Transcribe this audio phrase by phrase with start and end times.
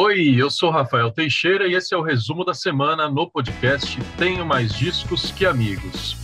[0.00, 4.46] Oi, eu sou Rafael Teixeira e esse é o resumo da semana no podcast Tenho
[4.46, 6.16] Mais Discos que Amigos.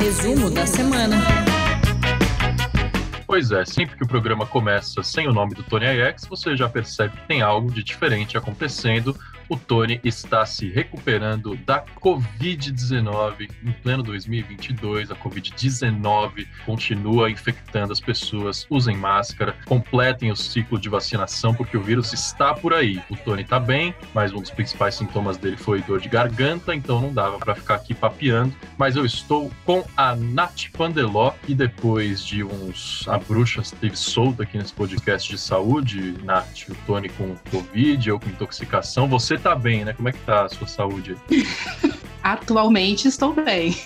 [0.00, 1.16] Resumo da semana.
[3.24, 6.68] Pois é, sempre que o programa começa sem o nome do Tony IX, você já
[6.68, 9.16] percebe que tem algo de diferente acontecendo
[9.48, 15.10] o Tony está se recuperando da Covid-19 em pleno 2022.
[15.10, 18.66] A Covid-19 continua infectando as pessoas.
[18.68, 23.02] Usem máscara, completem o ciclo de vacinação, porque o vírus está por aí.
[23.10, 27.00] O Tony está bem, mas um dos principais sintomas dele foi dor de garganta, então
[27.00, 28.54] não dava para ficar aqui papeando.
[28.76, 33.06] Mas eu estou com a Nath Pandeló, e depois de uns.
[33.08, 38.18] A bruxa esteve solta aqui nesse podcast de saúde, Nath, o Tony com Covid, eu
[38.18, 39.08] com intoxicação.
[39.08, 39.92] Você tá bem, né?
[39.92, 41.16] Como é que tá a sua saúde?
[42.24, 43.76] Atualmente estou bem.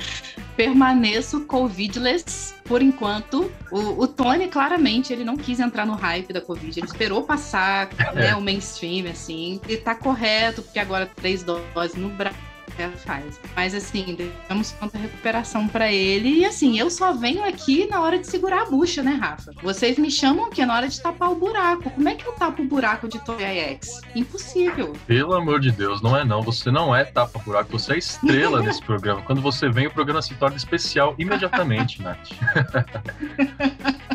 [0.54, 3.50] Permaneço covidless por enquanto.
[3.70, 6.78] O, o, Tony, claramente, ele não quis entrar no hype da Covid.
[6.78, 9.60] Ele esperou passar né, o mainstream, assim.
[9.66, 12.47] E tá correto, porque agora três doses no Brasil
[12.82, 13.40] ela faz.
[13.54, 14.16] Mas assim,
[14.48, 16.40] damos conta recuperação para ele.
[16.40, 19.52] E assim, eu só venho aqui na hora de segurar a bucha, né, Rafa?
[19.62, 21.90] Vocês me chamam que é na hora de tapar o buraco.
[21.90, 24.00] Como é que eu tapo o buraco de Toy X?
[24.14, 24.94] Impossível.
[25.06, 26.42] Pelo amor de Deus, não é não.
[26.42, 29.22] Você não é tapa buraco, você é estrela desse programa.
[29.22, 32.28] Quando você vem, o programa se torna especial imediatamente, Nath.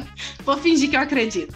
[0.46, 1.56] Vou fingir que eu acredito.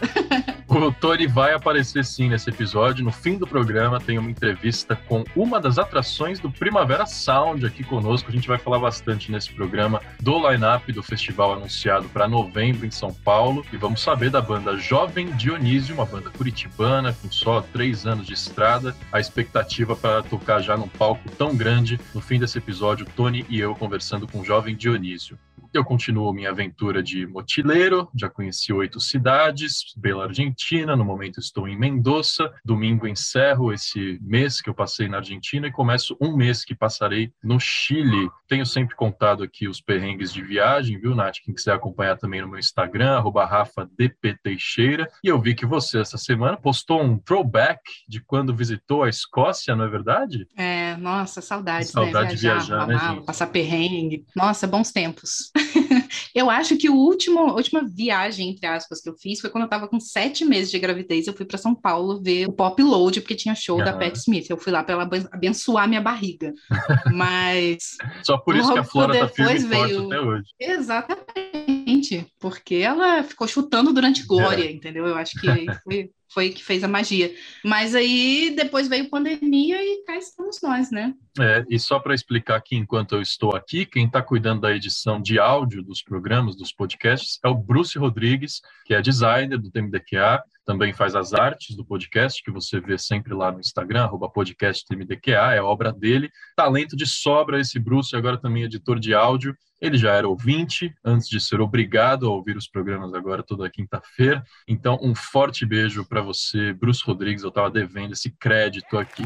[0.68, 3.04] O Tony vai aparecer sim nesse episódio.
[3.04, 7.84] No fim do programa tem uma entrevista com uma das atrações do Primavera Sound aqui
[7.84, 8.30] conosco.
[8.30, 12.92] A gente vai falar bastante nesse programa do line-up do festival anunciado para novembro em
[12.92, 13.66] São Paulo.
[13.72, 18.34] E vamos saber da banda Jovem Dionísio, uma banda curitibana com só três anos de
[18.34, 18.96] estrada.
[19.12, 22.00] A expectativa para tocar já num palco tão grande.
[22.14, 25.38] No fim desse episódio, Tony e eu conversando com o Jovem Dionísio.
[25.74, 31.68] Eu continuo minha aventura de mochileiro, já conheci oito cidades pela Argentina, no momento estou
[31.68, 32.52] em Mendoza.
[32.64, 37.32] Domingo encerro esse mês que eu passei na Argentina e começo um mês que passarei
[37.44, 38.30] no Chile.
[38.48, 41.38] Tenho sempre contado aqui os perrengues de viagem, viu, Nath?
[41.44, 45.08] Quem quiser acompanhar também no meu Instagram, RafaDPTeixeira.
[45.24, 49.76] E eu vi que você, essa semana, postou um throwback de quando visitou a Escócia,
[49.76, 50.48] não é verdade?
[50.56, 52.36] É, nossa, saudades, saudade né?
[52.36, 53.26] Viajar, de viajar, né, gente?
[53.26, 54.26] Passar perrengue.
[54.36, 55.52] Nossa, bons tempos.
[56.34, 59.64] eu acho que o último, a última viagem, entre aspas, que eu fiz foi quando
[59.64, 61.28] eu tava com sete meses de gravidez.
[61.28, 63.86] Eu fui para São Paulo ver o Pop Load, porque tinha show uhum.
[63.86, 64.50] da Pat Smith.
[64.50, 66.54] Eu fui lá para ela abençoar minha barriga.
[67.14, 67.98] Mas.
[68.24, 70.06] Só por isso que a Flora tá firme veio...
[70.06, 70.46] até hoje.
[70.60, 72.26] Exatamente.
[72.40, 74.72] Porque ela ficou chutando durante Glória, é.
[74.72, 75.06] entendeu?
[75.06, 75.48] Eu acho que
[75.84, 77.34] foi, foi que fez a magia.
[77.64, 81.14] Mas aí depois veio pandemia e cá estamos nós, né?
[81.40, 85.22] É, e só para explicar que enquanto eu estou aqui, quem está cuidando da edição
[85.22, 90.44] de áudio dos programas, dos podcasts, é o Bruce Rodrigues, que é designer do TMDQA,
[90.68, 95.32] também faz as artes do podcast, que você vê sempre lá no Instagram, arroba podcasttmdqa,
[95.32, 96.30] é obra dele.
[96.58, 99.56] Talento de sobra esse Bruce, agora também editor de áudio.
[99.80, 104.44] Ele já era ouvinte antes de ser obrigado a ouvir os programas agora toda quinta-feira.
[104.68, 107.44] Então, um forte beijo para você, Bruce Rodrigues.
[107.44, 109.24] Eu estava devendo esse crédito aqui.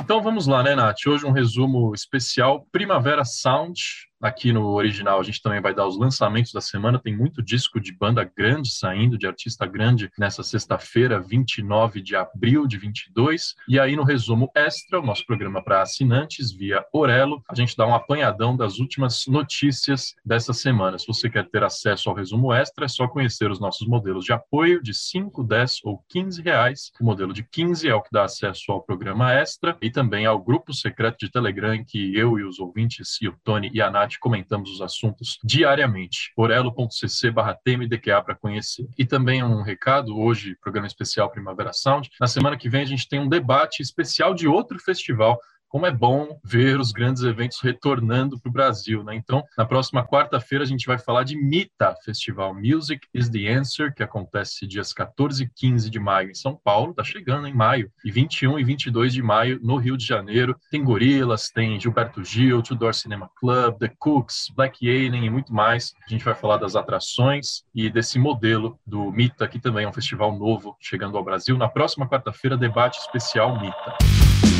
[0.00, 1.06] Então vamos lá, né, Nath?
[1.06, 3.80] Hoje um resumo especial Primavera Sound,
[4.24, 6.98] Aqui no original a gente também vai dar os lançamentos da semana.
[6.98, 12.66] Tem muito disco de banda grande saindo, de artista grande, nessa sexta-feira, 29 de abril
[12.66, 13.54] de 22.
[13.68, 17.86] E aí no resumo extra, o nosso programa para assinantes via Orelo, a gente dá
[17.86, 20.98] um apanhadão das últimas notícias dessa semana.
[20.98, 24.32] Se você quer ter acesso ao resumo extra, é só conhecer os nossos modelos de
[24.32, 26.90] apoio de 5, 10 ou 15 reais.
[26.98, 30.42] O modelo de 15 é o que dá acesso ao programa extra e também ao
[30.42, 34.13] grupo secreto de Telegram que eu e os ouvintes, e o Tony e a Nath
[34.18, 36.32] comentamos os assuntos diariamente.
[36.36, 38.86] orelo.cc barra TMDQA para conhecer.
[38.98, 42.10] E também um recado, hoje, programa especial Primavera Sound.
[42.20, 45.38] Na semana que vem a gente tem um debate especial de outro festival
[45.74, 49.16] como é bom ver os grandes eventos retornando para o Brasil, né?
[49.16, 53.92] Então, na próxima quarta-feira a gente vai falar de MITA, Festival Music is the Answer,
[53.92, 57.90] que acontece dias 14 e 15 de maio em São Paulo, tá chegando em maio,
[58.04, 60.56] e 21 e 22 de maio no Rio de Janeiro.
[60.70, 65.92] Tem Gorilas, tem Gilberto Gil, Tudor Cinema Club, The Cooks, Black Alien e muito mais.
[66.06, 69.92] A gente vai falar das atrações e desse modelo do MITA, que também é um
[69.92, 71.58] festival novo chegando ao Brasil.
[71.58, 74.53] Na próxima quarta-feira, debate especial MITA.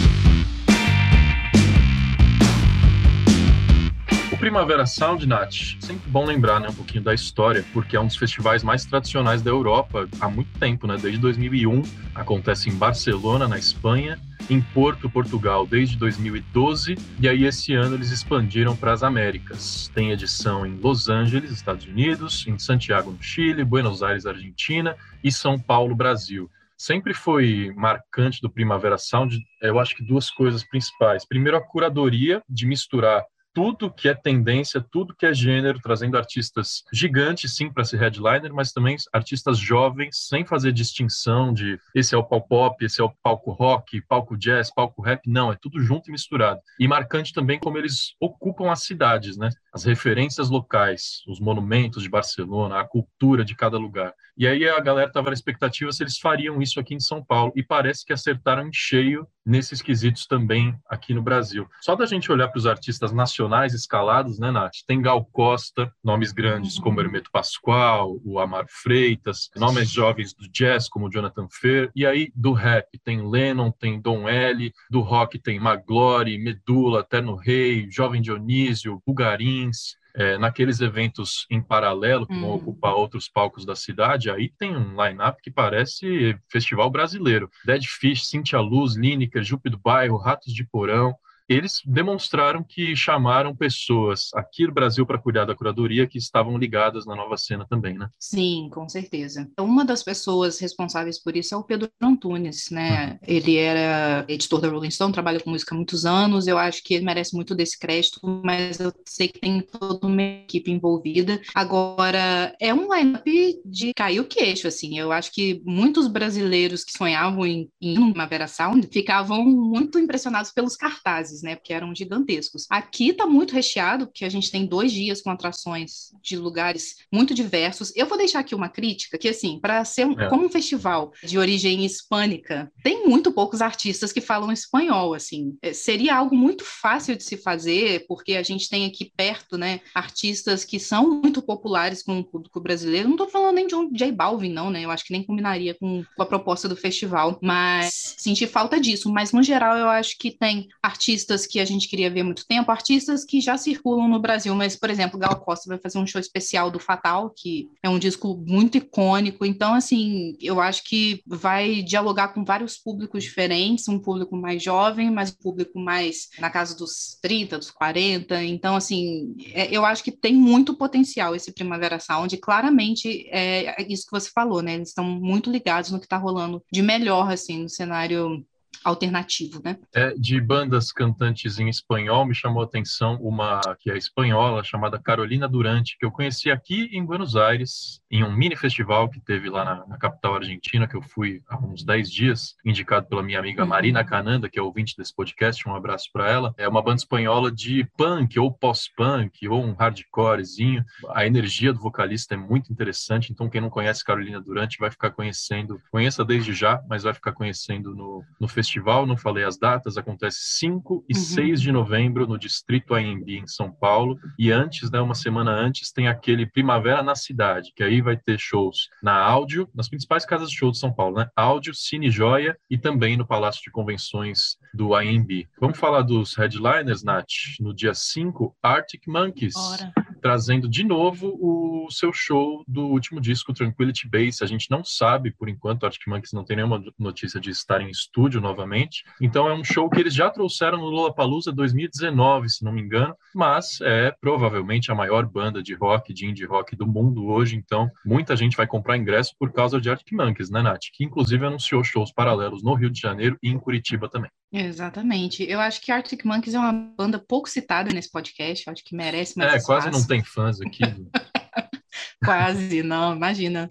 [4.34, 8.08] O Primavera Sound, Nath, sempre bom lembrar né, um pouquinho da história, porque é um
[8.08, 10.96] dos festivais mais tradicionais da Europa há muito tempo, né?
[11.00, 11.82] Desde 2001,
[12.16, 14.18] acontece em Barcelona, na Espanha,
[14.50, 19.88] em Porto, Portugal, desde 2012, e aí esse ano eles expandiram para as Américas.
[19.94, 25.30] Tem edição em Los Angeles, Estados Unidos, em Santiago, no Chile, Buenos Aires, Argentina e
[25.30, 31.24] São Paulo, Brasil sempre foi marcante do Primavera Sound, eu acho que duas coisas principais.
[31.24, 33.24] Primeiro, a curadoria de misturar
[33.54, 38.52] tudo que é tendência, tudo que é gênero, trazendo artistas gigantes, sim, para ser headliner,
[38.52, 43.04] mas também artistas jovens, sem fazer distinção de esse é o palco pop, esse é
[43.04, 45.22] o palco rock, palco jazz, palco rap.
[45.26, 46.60] Não, é tudo junto e misturado.
[46.78, 49.48] E marcante também como eles ocupam as cidades, né?
[49.72, 54.14] As referências locais, os monumentos de Barcelona, a cultura de cada lugar.
[54.36, 57.52] E aí a galera estava na expectativa se eles fariam isso aqui em São Paulo.
[57.54, 61.68] E parece que acertaram em cheio nesses quesitos também aqui no Brasil.
[61.80, 64.76] Só da gente olhar para os artistas nacionais escalados, né, Nath?
[64.86, 70.88] Tem Gal Costa, nomes grandes como Hermeto Pascoal, o Amaro Freitas, nomes jovens do jazz
[70.88, 75.60] como Jonathan Fer, e aí do rap tem Lennon, tem Dom L, do rock tem
[75.60, 82.54] Maglore, Medula, Terno Rei, Jovem Dionísio, Bugarins, é, naqueles eventos em paralelo, que vão uhum.
[82.54, 87.50] ocupar outros palcos da cidade, aí tem um line-up que parece festival brasileiro.
[87.64, 91.14] Dead Fish, Cintia Luz, Lineker, Jupe do Bairro, Ratos de Porão,
[91.48, 97.06] eles demonstraram que chamaram pessoas aqui do Brasil para cuidar da curadoria que estavam ligadas
[97.06, 98.08] na nova cena também, né?
[98.18, 99.48] Sim, com certeza.
[99.58, 103.12] Uma das pessoas responsáveis por isso é o Pedro Antunes, né?
[103.12, 103.18] Uhum.
[103.26, 106.94] Ele era editor da Rolling Stone, trabalha com música há muitos anos, eu acho que
[106.94, 111.40] ele merece muito desse crédito, mas eu sei que tem toda uma equipe envolvida.
[111.54, 114.98] Agora, é um line-up de cair o queixo, assim.
[114.98, 120.52] Eu acho que muitos brasileiros que sonhavam em, em uma Vera Sound ficavam muito impressionados
[120.52, 121.56] pelos cartazes né?
[121.56, 122.66] Porque eram gigantescos.
[122.70, 127.34] Aqui está muito recheado, porque a gente tem dois dias com atrações de lugares muito
[127.34, 127.92] diversos.
[127.94, 130.28] Eu vou deixar aqui uma crítica, que assim, para ser um, é.
[130.28, 135.56] como um festival de origem hispânica, tem muito poucos artistas que falam espanhol, assim.
[135.62, 139.80] É, seria algo muito fácil de se fazer, porque a gente tem aqui perto, né,
[139.94, 143.08] artistas que são muito populares com o público brasileiro.
[143.08, 144.84] Não estou falando nem de um J Balvin, não, né?
[144.84, 149.10] Eu acho que nem combinaria com, com a proposta do festival, mas senti falta disso.
[149.10, 152.24] Mas no geral, eu acho que tem artistas artistas que a gente queria ver há
[152.24, 155.98] muito tempo, artistas que já circulam no Brasil, mas, por exemplo, Gal Costa vai fazer
[155.98, 160.84] um show especial do Fatal, que é um disco muito icônico, então, assim, eu acho
[160.84, 166.28] que vai dialogar com vários públicos diferentes, um público mais jovem, mas um público mais
[166.38, 171.34] na casa dos 30, dos 40, então, assim, é, eu acho que tem muito potencial
[171.34, 175.90] esse Primavera Sound, e claramente é isso que você falou, né, eles estão muito ligados
[175.90, 178.44] no que está rolando de melhor, assim, no cenário
[178.84, 179.78] alternativo, né?
[179.94, 184.98] É, de bandas cantantes em espanhol, me chamou a atenção uma que é espanhola, chamada
[184.98, 189.48] Carolina Durante, que eu conheci aqui em Buenos Aires, em um mini festival que teve
[189.48, 193.38] lá na, na capital argentina, que eu fui há uns 10 dias, indicado pela minha
[193.38, 193.68] amiga uhum.
[193.68, 196.54] Marina Cananda, que é ouvinte desse podcast, um abraço para ela.
[196.58, 200.84] É uma banda espanhola de punk, ou pós-punk, ou um hardcorezinho.
[201.10, 205.10] A energia do vocalista é muito interessante, então quem não conhece Carolina Durante vai ficar
[205.10, 209.56] conhecendo, conheça desde já, mas vai ficar conhecendo no, no festival festival, não falei as
[209.56, 211.22] datas, acontece 5 e uhum.
[211.22, 214.18] 6 de novembro no Distrito AMB, em São Paulo.
[214.38, 218.38] E antes, né, uma semana antes, tem aquele Primavera na Cidade, que aí vai ter
[218.38, 221.28] shows na áudio, nas principais casas de show de São Paulo, né?
[221.36, 225.46] Áudio, Cine Joia e também no Palácio de Convenções do AMB.
[225.60, 227.24] Vamos falar dos headliners, Nath?
[227.60, 229.54] No dia 5, Arctic Monkeys.
[229.56, 234.42] Ora trazendo de novo o seu show do último disco, Tranquility Base.
[234.42, 237.90] A gente não sabe, por enquanto, Arctic Monkeys não tem nenhuma notícia de estar em
[237.90, 239.04] estúdio novamente.
[239.20, 243.14] Então é um show que eles já trouxeram no Lollapalooza 2019, se não me engano,
[243.34, 247.54] mas é provavelmente a maior banda de rock, de indie rock do mundo hoje.
[247.54, 250.84] Então muita gente vai comprar ingresso por causa de Arctic Monkeys, né, Nath?
[250.90, 254.30] Que inclusive anunciou shows paralelos no Rio de Janeiro e em Curitiba também.
[254.50, 255.42] Exatamente.
[255.42, 258.64] Eu acho que Arctic Monkeys é uma banda pouco citada nesse podcast.
[258.66, 259.66] Eu acho que merece mais É, espaço.
[259.66, 260.82] quase não tem fãs aqui.
[262.24, 263.68] Quase, não, imagina.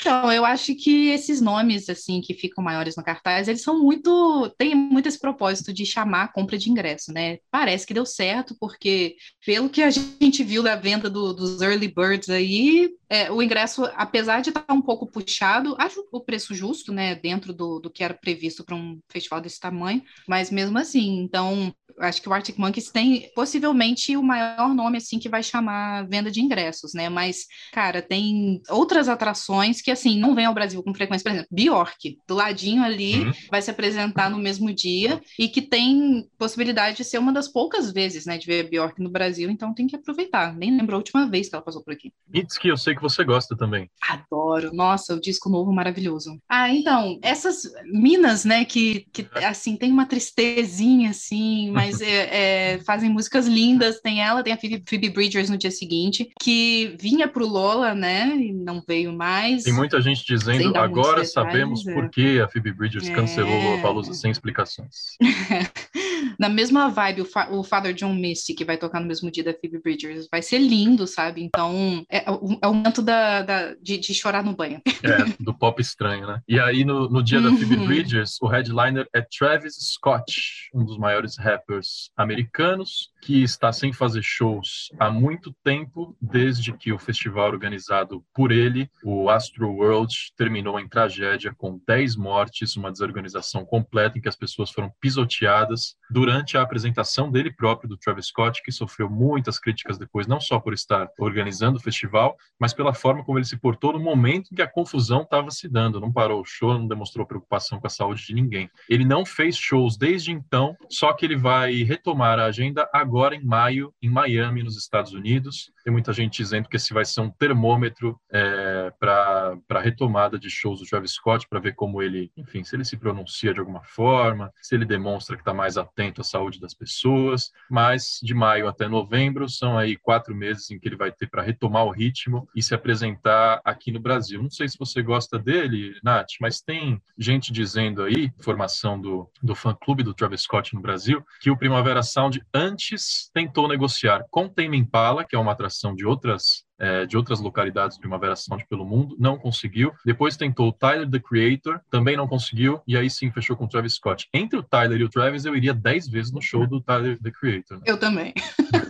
[0.00, 4.52] Então, eu acho que esses nomes, assim, que ficam maiores no cartaz, eles são muito.
[4.58, 7.38] tem muito esse propósito de chamar a compra de ingresso, né?
[7.50, 11.88] Parece que deu certo, porque, pelo que a gente viu da venda do, dos early
[11.88, 16.92] birds aí, é, o ingresso, apesar de estar um pouco puxado, acho o preço justo,
[16.92, 17.14] né?
[17.14, 21.72] Dentro do, do que era previsto para um festival desse tamanho, mas mesmo assim, então,
[21.98, 26.30] acho que o Arctic Monkeys tem possivelmente o maior nome assim que vai chamar venda
[26.30, 27.08] de ingressos, né?
[27.08, 31.48] Mas, cara, tem outras atrações que assim não vêm ao Brasil com frequência, por exemplo,
[31.50, 33.32] Bjork, do ladinho ali, uhum.
[33.50, 37.92] vai se apresentar no mesmo dia e que tem possibilidade de ser uma das poucas
[37.92, 40.54] vezes, né, de ver Bjork no Brasil, então tem que aproveitar.
[40.54, 42.12] Nem lembro a última vez que ela passou por aqui.
[42.60, 43.90] Que eu sei que você gosta também.
[44.08, 44.72] Adoro.
[44.72, 46.38] Nossa, o disco novo maravilhoso.
[46.48, 52.78] Ah, então, essas minas, né, que, que assim, tem uma tristezinha, assim, mas é, é,
[52.78, 54.00] fazem músicas lindas.
[54.00, 58.34] Tem ela, tem a Phoebe, Phoebe Bridgers no dia seguinte, que vinha pro Lola, né,
[58.36, 59.64] e não veio mais.
[59.64, 61.92] Tem muita gente dizendo, agora sabemos é.
[61.92, 63.78] por que a Phoebe Bridgers cancelou é.
[63.78, 65.16] a Palusa sem explicações.
[66.38, 69.44] Na mesma vibe, o, Fa o Father John Misty, que vai tocar no mesmo dia
[69.44, 71.42] da Phoebe Bridgers, vai ser lindo, sabe?
[71.42, 74.80] Então, é, é o, é momento da, da de, de, chorar no banho.
[75.02, 76.40] É, do pop estranho, né?
[76.48, 77.86] E aí, no, no dia da Phoebe uhum.
[77.86, 84.22] Bridgers, o headliner é Travis Scott, um dos maiores rappers americanos, que está sem fazer
[84.22, 90.78] shows há muito tempo, desde que o festival organizado por ele, o Astro World, terminou
[90.78, 96.56] em tragédia com 10 mortes, uma desorganização completa em que as pessoas foram pisoteadas durante
[96.56, 100.74] a apresentação dele próprio, do Travis Scott, que sofreu muitas críticas depois, não só por
[100.74, 104.62] estar organizando o festival, mas pela forma como ele se portou no momento em que
[104.62, 106.00] a confusão estava se dando.
[106.00, 108.70] Não parou o show, não demonstrou preocupação com a saúde de ninguém.
[108.88, 113.42] Ele não fez shows desde então, só que ele vai retomar a agenda agora em
[113.42, 115.72] maio, em Miami, nos Estados Unidos.
[115.84, 120.48] Tem muita gente dizendo que esse vai ser um termômetro é, para a retomada de
[120.48, 123.82] shows do Travis Scott, para ver como ele, enfim, se ele se pronuncia de alguma
[123.82, 127.50] forma, se ele demonstra que está mais atento à saúde das pessoas.
[127.68, 131.42] Mas de maio até novembro são aí quatro meses em que ele vai ter para
[131.42, 134.42] retomar o ritmo e se apresentar aqui no Brasil.
[134.42, 139.54] Não sei se você gosta dele, Nath, mas tem gente dizendo aí, formação do, do
[139.54, 144.76] fã-clube do Travis Scott no Brasil, que o Primavera Sound antes tentou negociar com Tame
[144.76, 146.42] Impala, que é uma atração de outras
[146.82, 149.92] é, de outras localidades do Primavera Sound pelo mundo, não conseguiu.
[150.04, 153.68] Depois tentou o Tyler, The Creator, também não conseguiu, e aí sim fechou com o
[153.68, 154.28] Travis Scott.
[154.34, 157.30] Entre o Tyler e o Travis, eu iria 10 vezes no show do Tyler, The
[157.30, 157.78] Creator.
[157.78, 157.84] Né?
[157.86, 158.34] Eu também.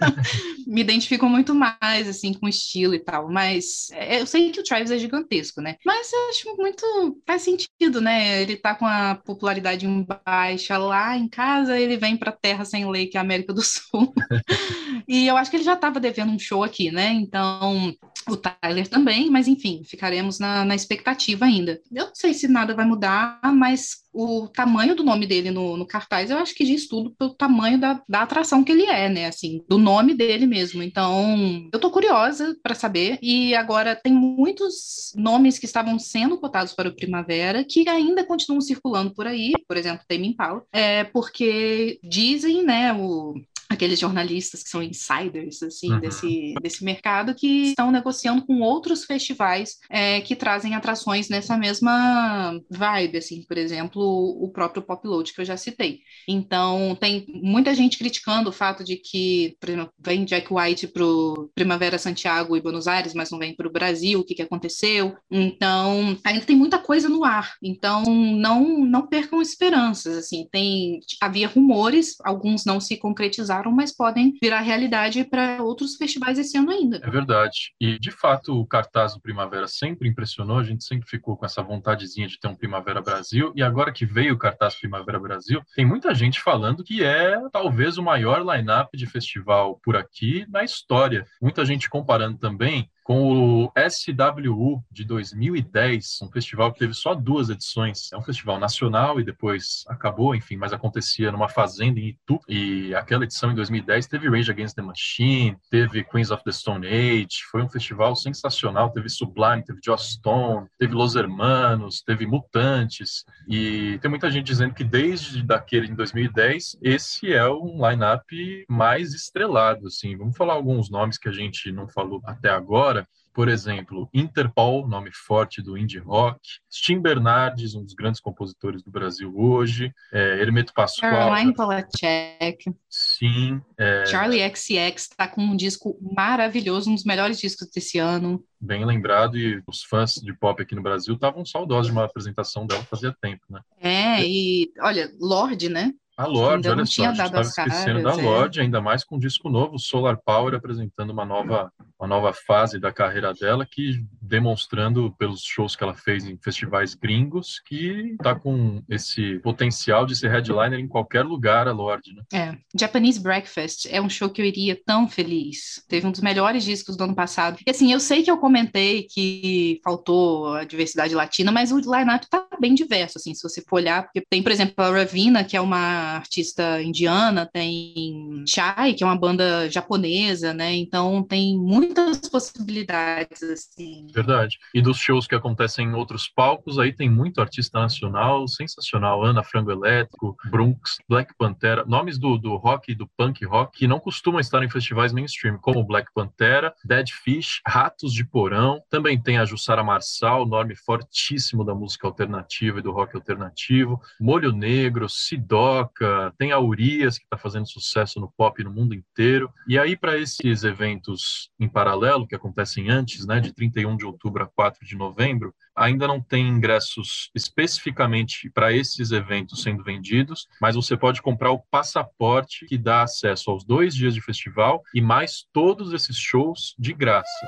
[0.67, 4.61] Me identifico muito mais, assim, com o estilo e tal, mas é, eu sei que
[4.61, 5.77] o Travis é gigantesco, né?
[5.85, 7.21] Mas eu acho muito...
[7.27, 8.43] faz sentido, né?
[8.43, 12.89] Ele tá com a popularidade em baixa lá em casa, ele vem pra terra sem
[12.89, 14.15] lei, que é a América do Sul.
[15.09, 17.13] e eu acho que ele já tava devendo um show aqui, né?
[17.13, 17.95] Então,
[18.29, 21.81] o Tyler também, mas enfim, ficaremos na, na, expectativa ainda.
[21.93, 25.87] Eu não sei se nada vai mudar, mas o tamanho do nome dele no, no
[25.87, 29.27] cartaz, eu acho que diz tudo pelo tamanho da, da atração que ele é, né?
[29.27, 30.83] Assim, do nome dele mesmo.
[30.83, 33.19] Então, eu tô curiosa para saber.
[33.23, 38.61] E agora tem muitos nomes que estavam sendo cotados para o Primavera que ainda continuam
[38.61, 43.35] circulando por aí, por exemplo, Tame Impala, é porque dizem, né, o
[43.73, 46.01] aqueles jornalistas que são insiders assim uhum.
[46.01, 52.59] desse, desse mercado que estão negociando com outros festivais é, que trazem atrações nessa mesma
[52.71, 56.01] vibe, assim, por exemplo, o próprio Pop Load que eu já citei.
[56.29, 61.05] Então tem muita gente criticando o fato de que, por exemplo, vem Jack White para
[61.05, 64.43] o Primavera Santiago e Buenos Aires, mas não vem para o Brasil, o que, que
[64.43, 65.17] aconteceu?
[65.31, 67.55] Então ainda tem muita coisa no ar.
[67.63, 74.33] Então não não percam esperanças, assim, tem havia rumores, alguns não se concretizaram mas podem
[74.43, 77.01] virar realidade para outros festivais esse ano ainda.
[77.03, 77.73] É verdade.
[77.81, 81.63] E, de fato, o cartaz do Primavera sempre impressionou, a gente sempre ficou com essa
[81.63, 85.85] vontadezinha de ter um Primavera Brasil, e agora que veio o cartaz Primavera Brasil, tem
[85.85, 91.27] muita gente falando que é talvez o maior line-up de festival por aqui na história.
[91.41, 97.51] Muita gente comparando também com o SWU de 2010, um festival que teve só duas
[97.51, 98.13] edições.
[98.13, 102.39] É um festival nacional e depois acabou, enfim, mas acontecia numa fazenda em Itu.
[102.49, 106.87] E aquela edição em 2010 teve Rage Against the Machine, teve Queens of the Stone
[106.87, 107.43] Age.
[107.51, 108.91] Foi um festival sensacional.
[108.91, 113.25] Teve Sublime, teve Joss Stone, teve Los Hermanos, teve Mutantes.
[113.49, 119.13] E tem muita gente dizendo que desde daquele em 2010, esse é um line-up mais
[119.13, 119.87] estrelado.
[119.87, 120.17] Assim.
[120.17, 124.87] Vamos falar alguns nomes que a gente não falou até agora fora, por exemplo, Interpol,
[124.87, 126.39] nome forte do indie rock,
[126.71, 131.11] Tim Bernardes, um dos grandes compositores do Brasil hoje, é, Hermeto Pascoal.
[131.11, 132.75] Caroline Polachek.
[132.91, 133.63] Sim.
[133.79, 134.05] É...
[134.05, 138.45] Charlie XX está com um disco maravilhoso, um dos melhores discos desse ano.
[138.61, 142.67] Bem lembrado, e os fãs de pop aqui no Brasil estavam saudosos de uma apresentação
[142.67, 143.61] dela fazia tempo, né?
[143.81, 145.93] É, e olha, Lorde, né?
[146.17, 148.25] A Lorde, olha só, a gente estava esquecendo caras, da é.
[148.25, 151.73] Lorde, ainda mais com um disco novo, Solar Power, apresentando uma nova,
[152.03, 156.95] uma nova fase da carreira dela, que demonstrando pelos shows que ela fez em festivais
[156.95, 162.23] gringos que tá com esse potencial de ser headliner em qualquer lugar, a Lorde, né?
[162.33, 162.57] É.
[162.77, 165.85] Japanese Breakfast é um show que eu iria tão feliz.
[165.89, 167.59] Teve um dos melhores discos do ano passado.
[167.65, 172.29] E assim, eu sei que eu comentei que faltou a diversidade latina, mas o line-up
[172.29, 175.57] tá bem diverso, assim, se você for olhar, porque tem, por exemplo, a Ravina, que
[175.57, 180.75] é uma artista indiana, tem Chai, que é uma banda japonesa, né?
[180.75, 181.57] Então tem
[181.93, 184.07] muitas possibilidades, assim.
[184.13, 184.59] Verdade.
[184.75, 189.23] E dos shows que acontecem em outros palcos, aí tem muito artista nacional sensacional.
[189.25, 193.87] Ana Frango Elétrico, Brunx, Black Pantera, nomes do, do rock e do punk rock que
[193.87, 198.83] não costumam estar em festivais mainstream, como Black Pantera, Dead Fish, Ratos de Porão.
[198.89, 204.01] Também tem a Jussara Marçal, nome fortíssimo da música alternativa e do rock alternativo.
[204.21, 209.53] Molho Negro, Sidoca, tem a Urias, que está fazendo sucesso no pop no mundo inteiro.
[209.69, 214.45] E aí, para esses eventos em paralelo, que acontecem antes, né, de 31 de outubro
[214.45, 220.77] a 4 de novembro, ainda não tem ingressos especificamente para esses eventos sendo vendidos, mas
[220.77, 225.45] você pode comprar o passaporte que dá acesso aos dois dias de festival e mais
[225.53, 227.47] todos esses shows de graça.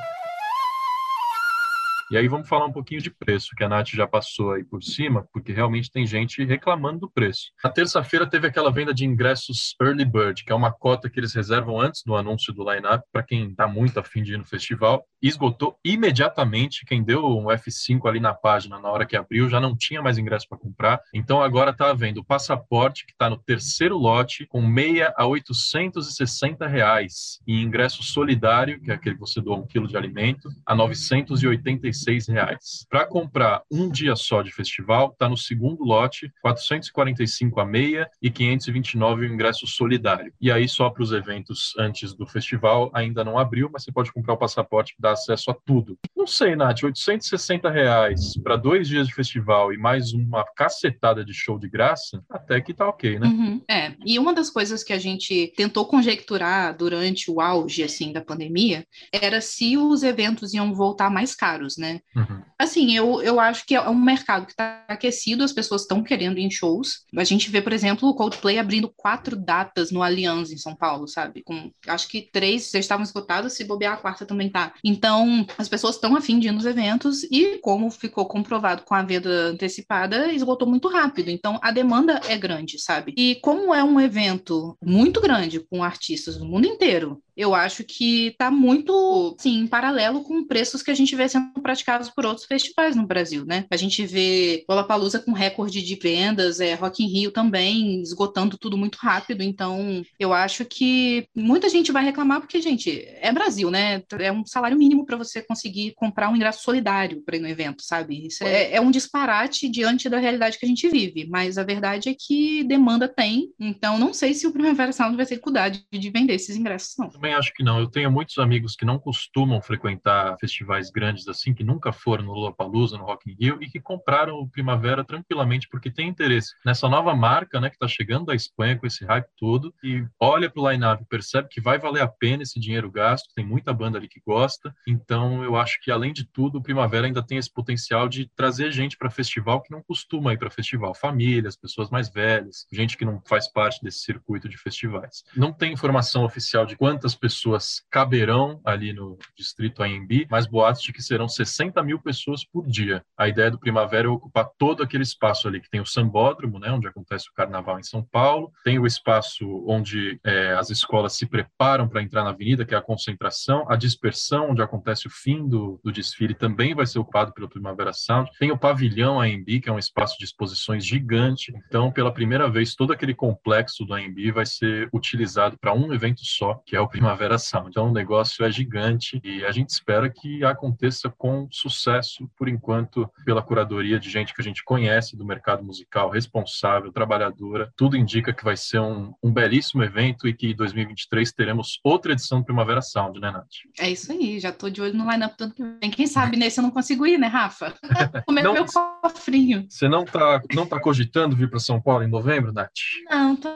[2.10, 4.82] E aí vamos falar um pouquinho de preço, que a Nath já passou aí por
[4.82, 7.50] cima, porque realmente tem gente reclamando do preço.
[7.62, 11.32] Na terça-feira teve aquela venda de ingressos Early Bird, que é uma cota que eles
[11.32, 15.04] reservam antes do anúncio do line-up para quem está muito afim de ir no festival.
[15.22, 16.84] Esgotou imediatamente.
[16.84, 20.18] Quem deu um F5 ali na página na hora que abriu já não tinha mais
[20.18, 21.00] ingresso para comprar.
[21.14, 26.66] Então agora está vendo o passaporte, que está no terceiro lote, com meia a 860
[26.66, 27.40] reais.
[27.46, 31.93] E ingresso solidário, que é aquele que você doa um quilo de alimento, a 985
[32.28, 32.86] reais.
[32.88, 38.30] Para comprar um dia só de festival, está no segundo lote, 445 a meia e
[38.30, 40.32] 529 o ingresso solidário.
[40.40, 44.12] E aí só para os eventos antes do festival ainda não abriu, mas você pode
[44.12, 45.98] comprar o passaporte que dá acesso a tudo.
[46.16, 51.34] Não sei, Nath, 860 reais para dois dias de festival e mais uma cacetada de
[51.34, 53.26] show de graça, até que tá ok, né?
[53.26, 53.62] Uhum.
[53.68, 58.20] É, e uma das coisas que a gente tentou conjecturar durante o auge, assim, da
[58.20, 61.83] pandemia, era se os eventos iam voltar mais caros, né?
[61.84, 62.00] Né?
[62.16, 62.42] Uhum.
[62.58, 66.38] Assim, eu, eu acho que é um mercado que está aquecido, as pessoas estão querendo
[66.38, 67.04] ir em shows.
[67.16, 71.06] A gente vê, por exemplo, o Coldplay abrindo quatro datas no Allianz em São Paulo,
[71.06, 71.42] sabe?
[71.44, 74.72] Com, acho que três já estavam esgotadas, se bobear a quarta também tá.
[74.82, 79.02] Então, as pessoas estão afim de ir nos eventos e, como ficou comprovado com a
[79.02, 81.30] venda antecipada, esgotou muito rápido.
[81.30, 83.14] Então, a demanda é grande, sabe?
[83.16, 88.28] E como é um evento muito grande, com artistas do mundo inteiro, eu acho que
[88.28, 92.46] está muito, sim, em paralelo com preços que a gente vê sendo praticados por outros
[92.46, 93.66] festivais no Brasil, né?
[93.70, 98.76] A gente vê Lollapalooza com recorde de vendas, é, Rock in Rio também esgotando tudo
[98.76, 104.02] muito rápido, então eu acho que muita gente vai reclamar porque, gente, é Brasil, né?
[104.18, 107.82] É um salário mínimo para você conseguir comprar um ingresso solidário para ir no evento,
[107.82, 108.26] sabe?
[108.26, 112.08] Isso é, é um disparate diante da realidade que a gente vive, mas a verdade
[112.08, 116.10] é que demanda tem, então não sei se o Primavera Sound vai ter dificuldade de
[116.10, 117.80] vender esses ingressos, não também acho que não.
[117.80, 122.32] Eu tenho muitos amigos que não costumam frequentar festivais grandes assim, que nunca foram no
[122.32, 126.86] Lollapalooza, no Rock in Rio e que compraram o Primavera tranquilamente porque tem interesse nessa
[126.86, 130.62] nova marca, né, que está chegando da Espanha com esse hype todo e olha para
[130.62, 134.06] o line-up, percebe que vai valer a pena esse dinheiro gasto, tem muita banda ali
[134.06, 134.74] que gosta.
[134.86, 138.70] Então, eu acho que além de tudo, o Primavera ainda tem esse potencial de trazer
[138.70, 143.04] gente para festival que não costuma ir para festival, famílias, pessoas mais velhas, gente que
[143.04, 145.24] não faz parte desse circuito de festivais.
[145.34, 150.92] Não tem informação oficial de quantas pessoas caberão ali no distrito AMB, mas boatos de
[150.92, 153.04] que serão 60 mil pessoas por dia.
[153.16, 156.70] A ideia do Primavera é ocupar todo aquele espaço ali que tem o Sambódromo, né,
[156.70, 161.26] onde acontece o Carnaval em São Paulo, tem o espaço onde é, as escolas se
[161.26, 165.48] preparam para entrar na avenida, que é a concentração, a dispersão, onde acontece o fim
[165.48, 169.68] do, do desfile, também vai ser ocupado pelo Primavera Sound, tem o pavilhão AMB, que
[169.68, 174.32] é um espaço de exposições gigante, então pela primeira vez todo aquele complexo do AMB
[174.32, 177.68] vai ser utilizado para um evento só, que é o Primavera Primavera Sound.
[177.68, 183.06] Então o negócio é gigante e a gente espera que aconteça com sucesso, por enquanto,
[183.26, 187.70] pela curadoria de gente que a gente conhece do mercado musical, responsável, trabalhadora.
[187.76, 192.12] Tudo indica que vai ser um, um belíssimo evento e que em 2023 teremos outra
[192.12, 193.44] edição do Primavera Sound, né, Nath?
[193.78, 195.90] É isso aí, já tô de olho no line-up do ano que vem.
[195.90, 197.74] Quem sabe nesse eu não consigo ir, né, Rafa?
[198.24, 199.66] Comer não, meu cofrinho.
[199.68, 202.70] Você não tá, não tá cogitando vir para São Paulo em novembro, Nath?
[203.10, 203.50] Não, tô.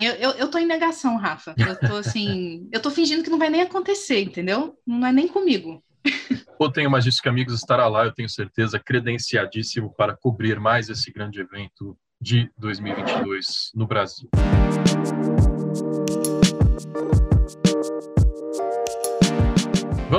[0.00, 1.54] Eu, eu, eu tô em negação, Rafa.
[1.58, 4.76] Eu tô assim, eu tô fingindo que não vai nem acontecer, entendeu?
[4.86, 5.82] Não é nem comigo.
[6.58, 10.88] Ou tenho mais disso que amigos estará lá, eu tenho certeza, credenciadíssimo para cobrir mais
[10.88, 14.28] esse grande evento de 2022 no Brasil.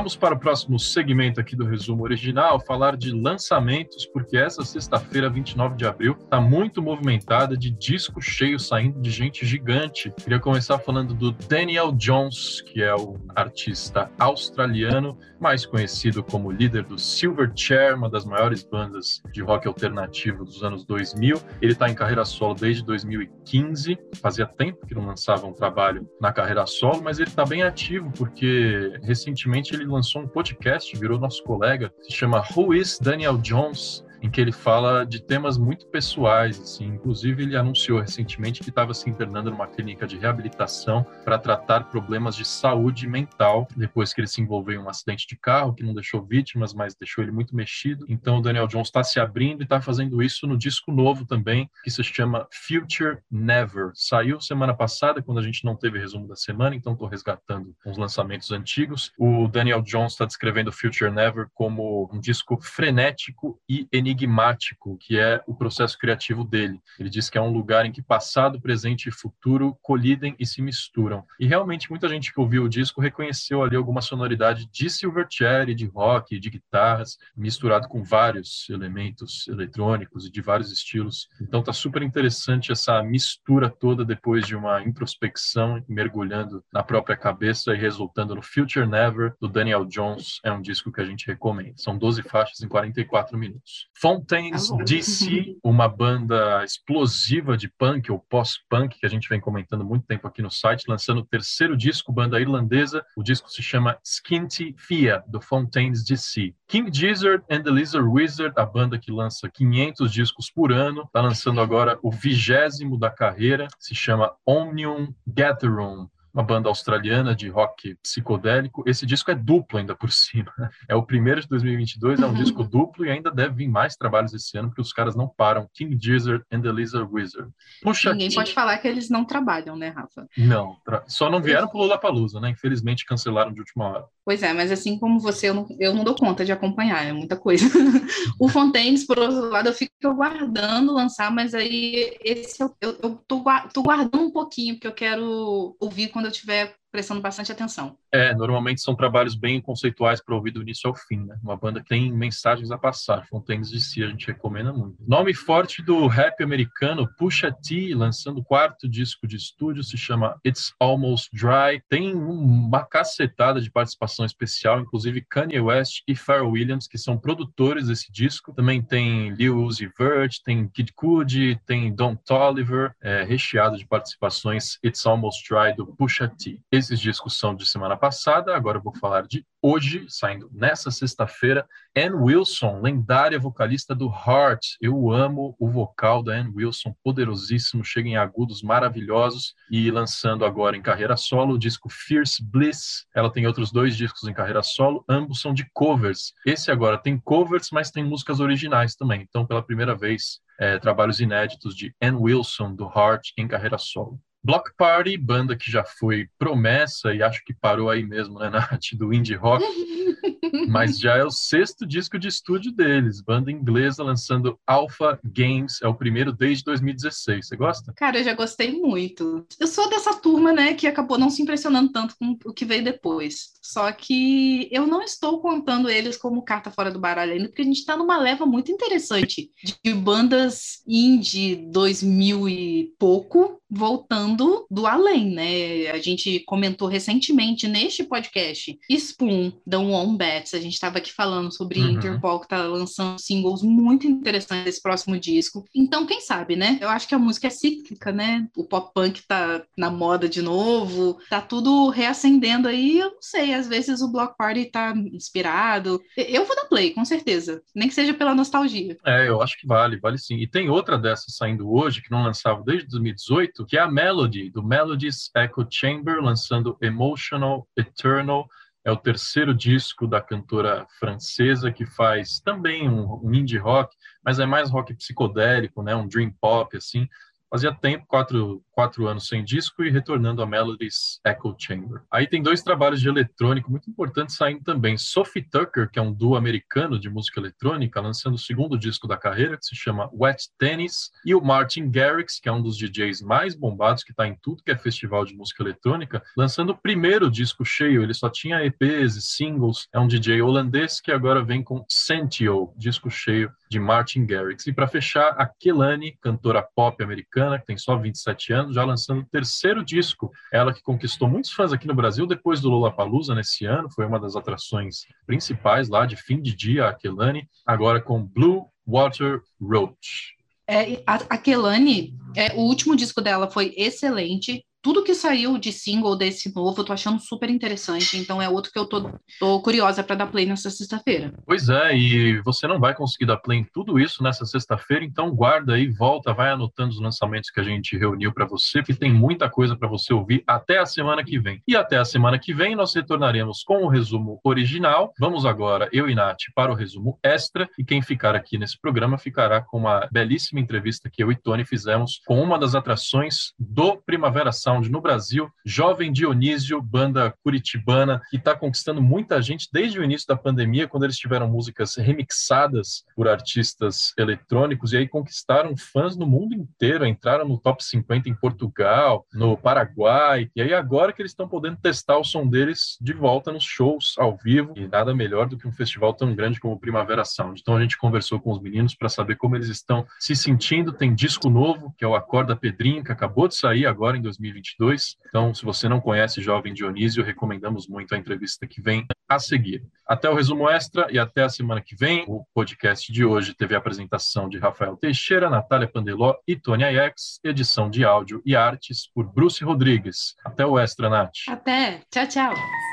[0.02, 5.30] Vamos para o próximo segmento aqui do resumo original, falar de lançamentos, porque essa sexta-feira,
[5.30, 10.12] 29 de abril, está muito movimentada de disco cheio saindo de gente gigante.
[10.24, 16.84] Queria começar falando do Daniel Jones, que é o artista australiano, mais conhecido como líder
[16.84, 21.40] do Silverchair, uma das maiores bandas de rock alternativo dos anos 2000.
[21.62, 26.34] Ele está em carreira solo desde 2015, fazia tempo que não lançava um trabalho na
[26.34, 31.44] carreira solo, mas ele está bem ativo porque recentemente ele lançou um podcast, virou nosso
[31.44, 34.04] colega, se chama Who is Daniel Jones?
[34.22, 36.86] Em que ele fala de temas muito pessoais, assim.
[36.86, 42.36] Inclusive, ele anunciou recentemente que estava se internando numa clínica de reabilitação para tratar problemas
[42.36, 45.94] de saúde mental, depois que ele se envolveu em um acidente de carro que não
[45.94, 48.06] deixou vítimas, mas deixou ele muito mexido.
[48.08, 51.70] Então, o Daniel Jones está se abrindo e está fazendo isso no disco novo também,
[51.84, 53.92] que se chama Future Never.
[53.96, 57.98] Saiu semana passada, quando a gente não teve resumo da semana, então estou resgatando uns
[57.98, 59.12] lançamentos antigos.
[59.18, 65.18] O Daniel Jones está descrevendo Future Never como um disco frenético e enigmático enigmático que
[65.18, 66.80] é o processo criativo dele.
[67.00, 70.62] Ele diz que é um lugar em que passado, presente e futuro colidem e se
[70.62, 71.26] misturam.
[71.40, 75.86] E realmente muita gente que ouviu o disco reconheceu ali alguma sonoridade de Silverchair, de
[75.86, 81.28] rock, de guitarras, misturado com vários elementos eletrônicos e de vários estilos.
[81.42, 87.74] Então tá super interessante essa mistura toda depois de uma introspecção, mergulhando na própria cabeça
[87.74, 90.40] e resultando no Future Never do Daniel Jones.
[90.44, 91.74] É um disco que a gente recomenda.
[91.78, 93.88] São 12 faixas em 44 minutos.
[94.02, 100.08] Fontaines DC, uma banda explosiva de punk ou pós-punk que a gente vem comentando muito
[100.08, 103.06] tempo aqui no site, lançando o terceiro disco, banda irlandesa.
[103.16, 106.56] O disco se chama Skinty Fia, do Fontaines DC.
[106.68, 111.22] King Gizzard and the Lizard Wizard, a banda que lança 500 discos por ano, está
[111.22, 117.96] lançando agora o vigésimo da carreira, se chama Omnium Gatherum uma banda australiana de rock
[118.02, 118.84] psicodélico.
[118.88, 120.52] Esse disco é duplo ainda por cima.
[120.88, 124.34] É o primeiro de 2022, é um disco duplo e ainda deve vir mais trabalhos
[124.34, 125.70] esse ano, porque os caras não param.
[125.74, 127.52] King Gizzard and the Lizard Wizard.
[127.82, 128.36] Puxa Ninguém aqui...
[128.36, 130.28] pode falar que eles não trabalham, né, Rafa?
[130.38, 131.04] Não, tra...
[131.08, 132.50] só não vieram pro Lollapalooza, né?
[132.50, 134.06] Infelizmente cancelaram de última hora.
[134.24, 137.12] Pois é, mas assim como você, eu não, eu não dou conta de acompanhar, é
[137.12, 137.66] muita coisa.
[138.40, 143.20] o Fontaines, por outro lado, eu fico aguardando lançar, mas aí esse eu, eu, eu
[143.28, 147.98] tô, tô guardando um pouquinho, porque eu quero ouvir quando eu tiver prestando bastante atenção.
[148.12, 151.38] É, normalmente são trabalhos bem conceituais para ouvir do início ao fim, né?
[151.42, 153.26] Uma banda que tem mensagens a passar.
[153.28, 154.98] Fontaines de si a gente recomenda muito.
[155.08, 160.38] Nome forte do rap americano, Pusha T, lançando o quarto disco de estúdio, se chama
[160.46, 161.82] It's Almost Dry.
[161.88, 167.88] Tem uma cacetada de participação especial, inclusive Kanye West e Pharrell Williams, que são produtores
[167.88, 168.54] desse disco.
[168.54, 174.78] Também tem Lil Uzi Vert, tem Kid Cudi, tem Don Toliver, é, recheado de participações
[174.84, 176.60] It's Almost Dry do Pusha T.
[176.82, 181.64] Esses discos são de semana passada, agora eu vou falar de hoje, saindo nessa sexta-feira.
[181.96, 184.78] Ann Wilson, lendária vocalista do Heart.
[184.82, 190.76] Eu amo o vocal da Ann Wilson, poderosíssimo, chega em agudos maravilhosos e lançando agora
[190.76, 193.06] em carreira solo o disco Fierce Bliss.
[193.16, 196.34] Ela tem outros dois discos em carreira solo, ambos são de covers.
[196.48, 199.22] Esse agora tem covers, mas tem músicas originais também.
[199.22, 204.20] Então, pela primeira vez, é, trabalhos inéditos de Ann Wilson do Heart em carreira solo.
[204.44, 208.94] Block Party, banda que já foi promessa e acho que parou aí mesmo, né, Nath,
[208.98, 209.64] do indie rock.
[210.68, 215.88] Mas já é o sexto disco de estúdio deles, banda inglesa lançando Alpha Games, é
[215.88, 217.48] o primeiro desde 2016.
[217.48, 217.94] Você gosta?
[217.96, 219.46] Cara, eu já gostei muito.
[219.60, 222.84] Eu sou dessa turma, né, que acabou não se impressionando tanto com o que veio
[222.84, 223.52] depois.
[223.62, 227.66] Só que eu não estou contando eles como carta fora do baralho ainda, porque a
[227.66, 229.52] gente está numa leva muito interessante
[229.84, 235.90] de bandas indie 2000 e pouco voltando do além, né?
[235.92, 241.80] A gente comentou recentemente neste podcast Spoon, da Wombats, a gente estava aqui falando sobre
[241.80, 241.92] uhum.
[241.92, 245.66] Interpol que está lançando singles muito interessantes desse próximo disco.
[245.74, 246.78] Então, quem sabe, né?
[246.82, 248.48] Eu acho que a música é cíclica, né?
[248.58, 253.54] O pop punk tá na moda de novo, tá tudo reacendendo aí, eu não sei,
[253.54, 256.02] às vezes o Block Party tá inspirado.
[256.18, 258.98] Eu vou dar play, com certeza, nem que seja pela nostalgia.
[259.06, 260.36] É, eu acho que vale, vale sim.
[260.36, 264.50] E tem outra dessas saindo hoje que não lançava desde 2018, que é a Melody,
[264.50, 268.48] do Melody's Echo Chamber, lançando Emotional Eternal.
[268.84, 274.40] É o terceiro disco da cantora francesa que faz também um, um indie rock, mas
[274.40, 275.96] é mais rock psicodélico, né?
[275.96, 277.08] Um dream pop, assim.
[277.50, 282.02] Fazia tempo, quatro, quatro anos sem disco e retornando a Melody's Echo Chamber.
[282.10, 284.98] Aí tem dois trabalhos de eletrônico muito importantes saindo também.
[284.98, 289.16] Sophie Tucker, que é um duo americano de música eletrônica, lançando o segundo disco da
[289.16, 293.22] carreira, que se chama Wet Tennis, e o Martin Garrix, que é um dos DJs
[293.22, 297.30] mais bombados, que está em tudo que é festival de música eletrônica, lançando o primeiro
[297.30, 298.02] disco cheio.
[298.02, 299.88] Ele só tinha EPs e singles.
[299.94, 304.66] É um DJ holandês que agora vem com Sentio, disco cheio de Martin Garrix.
[304.66, 309.22] E para fechar, a Kelani, cantora pop americana, que tem só 27 anos, já lançando
[309.22, 310.32] o terceiro disco.
[310.52, 314.20] Ela que conquistou muitos fãs aqui no Brasil depois do Lollapalooza nesse ano, foi uma
[314.20, 320.36] das atrações principais lá de fim de dia, a Kelani, agora com Blue Water Roach.
[320.68, 325.72] É, a, a Kelani, é, o último disco dela foi excelente tudo que saiu de
[325.72, 328.18] single desse novo, eu tô achando super interessante.
[328.18, 331.34] Então é outro que eu tô, tô curiosa para dar play nessa sexta-feira.
[331.46, 335.32] Pois é, e você não vai conseguir dar play em tudo isso nessa sexta-feira, então
[335.32, 339.14] guarda aí, volta, vai anotando os lançamentos que a gente reuniu para você, que tem
[339.14, 341.62] muita coisa para você ouvir até a semana que vem.
[341.68, 345.14] E até a semana que vem nós retornaremos com o resumo original.
[345.20, 349.18] Vamos agora, eu e Nath, para o resumo extra, e quem ficar aqui nesse programa
[349.18, 353.98] ficará com uma belíssima entrevista que eu e Tony fizemos com uma das atrações do
[353.98, 360.00] Primavera Sound Sound no Brasil, Jovem Dionísio, banda curitibana, que está conquistando muita gente desde
[360.00, 365.76] o início da pandemia, quando eles tiveram músicas remixadas por artistas eletrônicos, e aí conquistaram
[365.76, 371.12] fãs no mundo inteiro, entraram no top 50 em Portugal, no Paraguai, e aí agora
[371.12, 374.88] que eles estão podendo testar o som deles de volta nos shows ao vivo, e
[374.88, 377.60] nada melhor do que um festival tão grande como o Primavera Sound.
[377.60, 380.94] Então a gente conversou com os meninos para saber como eles estão se sentindo.
[380.94, 384.61] Tem disco novo, que é o Acorda Pedrinho, que acabou de sair agora em 2020
[384.62, 385.18] 2022.
[385.28, 389.84] Então, se você não conhece Jovem Dionísio, recomendamos muito a entrevista que vem a seguir.
[390.08, 392.26] Até o resumo extra e até a semana que vem.
[392.28, 397.40] O podcast de hoje teve a apresentação de Rafael Teixeira, Natália Pandeló e Tônia Aiex,
[397.44, 400.36] edição de áudio e artes por Bruce Rodrigues.
[400.46, 401.32] Até o extra, Nath.
[401.48, 402.02] Até.
[402.12, 402.91] Tchau, tchau.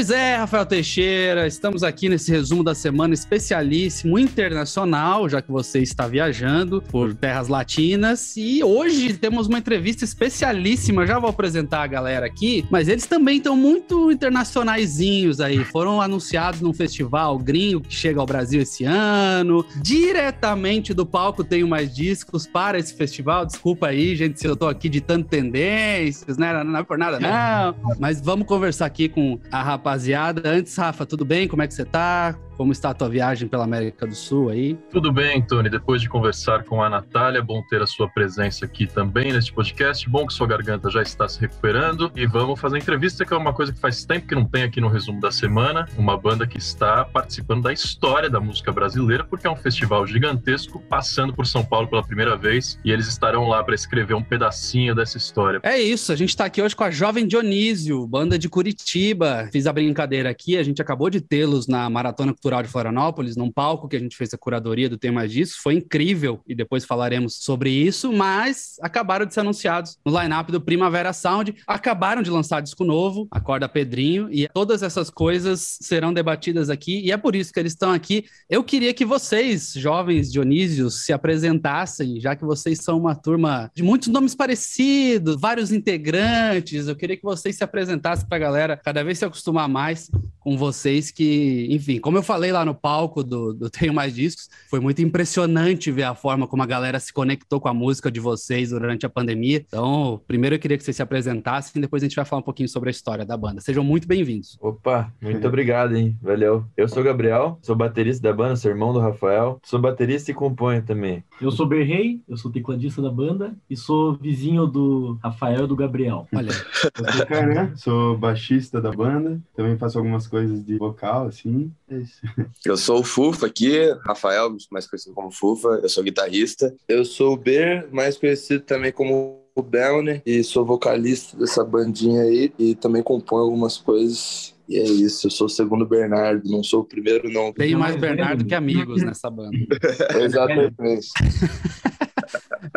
[0.00, 5.80] Pois é, Rafael Teixeira, estamos aqui nesse resumo da semana especialíssimo internacional, já que você
[5.80, 8.34] está viajando por terras latinas.
[8.34, 11.06] E hoje temos uma entrevista especialíssima.
[11.06, 15.62] Já vou apresentar a galera aqui, mas eles também estão muito internacionaizinhos aí.
[15.66, 19.66] Foram anunciados num festival gringo que chega ao Brasil esse ano.
[19.82, 23.44] Diretamente do palco tenho mais discos para esse festival.
[23.44, 26.64] Desculpa aí, gente, se eu tô aqui ditando tendências, né?
[26.64, 27.76] Não é por nada, não.
[28.00, 30.48] Mas vamos conversar aqui com a rapaziada.
[30.48, 31.48] Antes, Rafa, tudo bem?
[31.48, 32.38] Como é que você tá?
[32.60, 34.76] Como está a tua viagem pela América do Sul aí?
[34.90, 35.70] Tudo bem, Tony.
[35.70, 40.06] Depois de conversar com a Natália, bom ter a sua presença aqui também neste podcast.
[40.10, 42.12] Bom que sua garganta já está se recuperando.
[42.14, 44.78] E vamos fazer entrevista, que é uma coisa que faz tempo que não tem aqui
[44.78, 45.88] no resumo da semana.
[45.96, 50.82] Uma banda que está participando da história da música brasileira, porque é um festival gigantesco,
[50.86, 52.78] passando por São Paulo pela primeira vez.
[52.84, 55.60] E eles estarão lá para escrever um pedacinho dessa história.
[55.62, 59.48] É isso, a gente está aqui hoje com a Jovem Dionísio, banda de Curitiba.
[59.50, 63.36] Fiz a brincadeira aqui, a gente acabou de tê-los na Maratona Cultural Cultural de Florianópolis,
[63.36, 65.58] num palco que a gente fez a curadoria do tema disso.
[65.62, 70.60] Foi incrível e depois falaremos sobre isso, mas acabaram de ser anunciados no line-up do
[70.60, 71.54] Primavera Sound.
[71.64, 77.12] Acabaram de lançar disco novo, Acorda Pedrinho, e todas essas coisas serão debatidas aqui e
[77.12, 78.24] é por isso que eles estão aqui.
[78.48, 83.84] Eu queria que vocês, jovens Dionísios, se apresentassem, já que vocês são uma turma de
[83.84, 86.88] muitos nomes parecidos, vários integrantes.
[86.88, 90.10] Eu queria que vocês se apresentassem para a galera cada vez se acostumar mais
[90.40, 94.14] com vocês, que, enfim, como eu falei falei lá no palco do, do Tenho Mais
[94.14, 98.10] Discos, foi muito impressionante ver a forma como a galera se conectou com a música
[98.10, 99.64] de vocês durante a pandemia.
[99.66, 102.44] Então, primeiro eu queria que vocês se apresentassem, e depois a gente vai falar um
[102.44, 103.60] pouquinho sobre a história da banda.
[103.60, 104.56] Sejam muito bem-vindos.
[104.60, 106.16] Opa, muito obrigado, hein?
[106.22, 106.64] Valeu.
[106.76, 110.34] Eu sou o Gabriel, sou baterista da banda, sou irmão do Rafael, sou baterista e
[110.34, 111.22] componho também.
[111.40, 115.76] Eu sou Berrei, eu sou tecladista da banda e sou vizinho do Rafael e do
[115.76, 116.26] Gabriel.
[116.34, 116.50] Olha.
[116.50, 121.72] eu sou Caran, sou baixista da banda, também faço algumas coisas de vocal, assim.
[121.88, 122.19] É isso.
[122.64, 126.74] Eu sou o Fufa aqui, Rafael, mais conhecido como Fufa, eu sou guitarrista.
[126.88, 132.22] Eu sou o Ber, mais conhecido também como o Belner, e sou vocalista dessa bandinha
[132.22, 134.54] aí, e também componho algumas coisas.
[134.68, 137.52] E é isso, eu sou o segundo Bernardo, não sou o primeiro, não.
[137.52, 139.56] Tem mais Bernardo que amigos nessa banda.
[140.22, 141.08] Exatamente.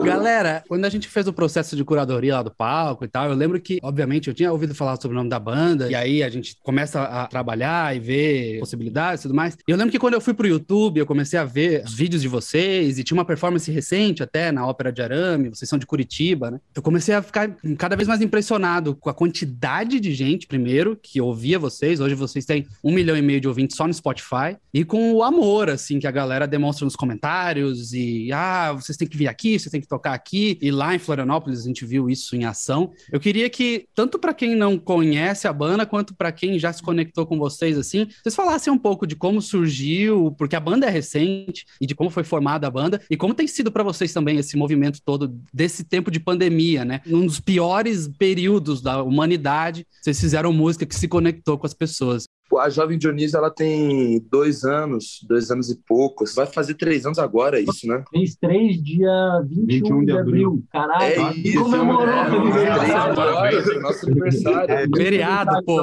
[0.06, 3.36] Galera, quando a gente fez o processo de curadoria lá do palco e tal, eu
[3.36, 6.30] lembro que, obviamente, eu tinha ouvido falar sobre o nome da banda, e aí a
[6.30, 9.58] gente começa a trabalhar e ver possibilidades e tudo mais.
[9.68, 12.22] E eu lembro que quando eu fui pro YouTube, eu comecei a ver os vídeos
[12.22, 15.86] de vocês, e tinha uma performance recente até na Ópera de Arame, vocês são de
[15.86, 16.60] Curitiba, né?
[16.76, 21.22] Eu comecei a ficar cada vez mais impressionado com a quantidade de gente, primeiro, que
[21.22, 22.00] ouvia vocês.
[22.00, 25.24] Hoje vocês têm um milhão e meio de ouvintes só no Spotify, e com o
[25.24, 29.60] amor, assim, que a galera demonstra nos comentários, e ah, vocês têm que vir aqui,
[29.60, 30.58] vocês têm que tocar aqui.
[30.62, 32.92] E lá em Florianópolis a gente viu isso em ação.
[33.12, 36.82] Eu queria que, tanto para quem não conhece a banda, quanto para quem já se
[36.82, 40.90] conectou com vocês, assim, vocês falassem um pouco de como surgiu, porque a banda é
[40.90, 44.38] recente, e de como foi formada a banda, e como tem sido para vocês também
[44.38, 47.02] esse movimento todo desse tempo de pandemia, né?
[47.06, 52.28] Num dos piores períodos da humanidade, vocês fizeram música que se conectou com as pessoas.
[52.60, 56.36] A Jovem Dionísio, ela tem dois anos, dois anos e poucos.
[56.36, 58.04] Vai fazer três anos agora, é isso, né?
[58.12, 60.48] Fez três, dia 21, 21 de de abril.
[60.50, 60.64] abril.
[60.72, 63.12] Caralho, É isso, comemorou é, feliz três aniversário.
[63.12, 64.72] agora, nosso aniversário.
[64.76, 65.82] É, Feriado, pô.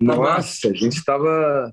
[0.00, 1.72] Nossa, a gente tava.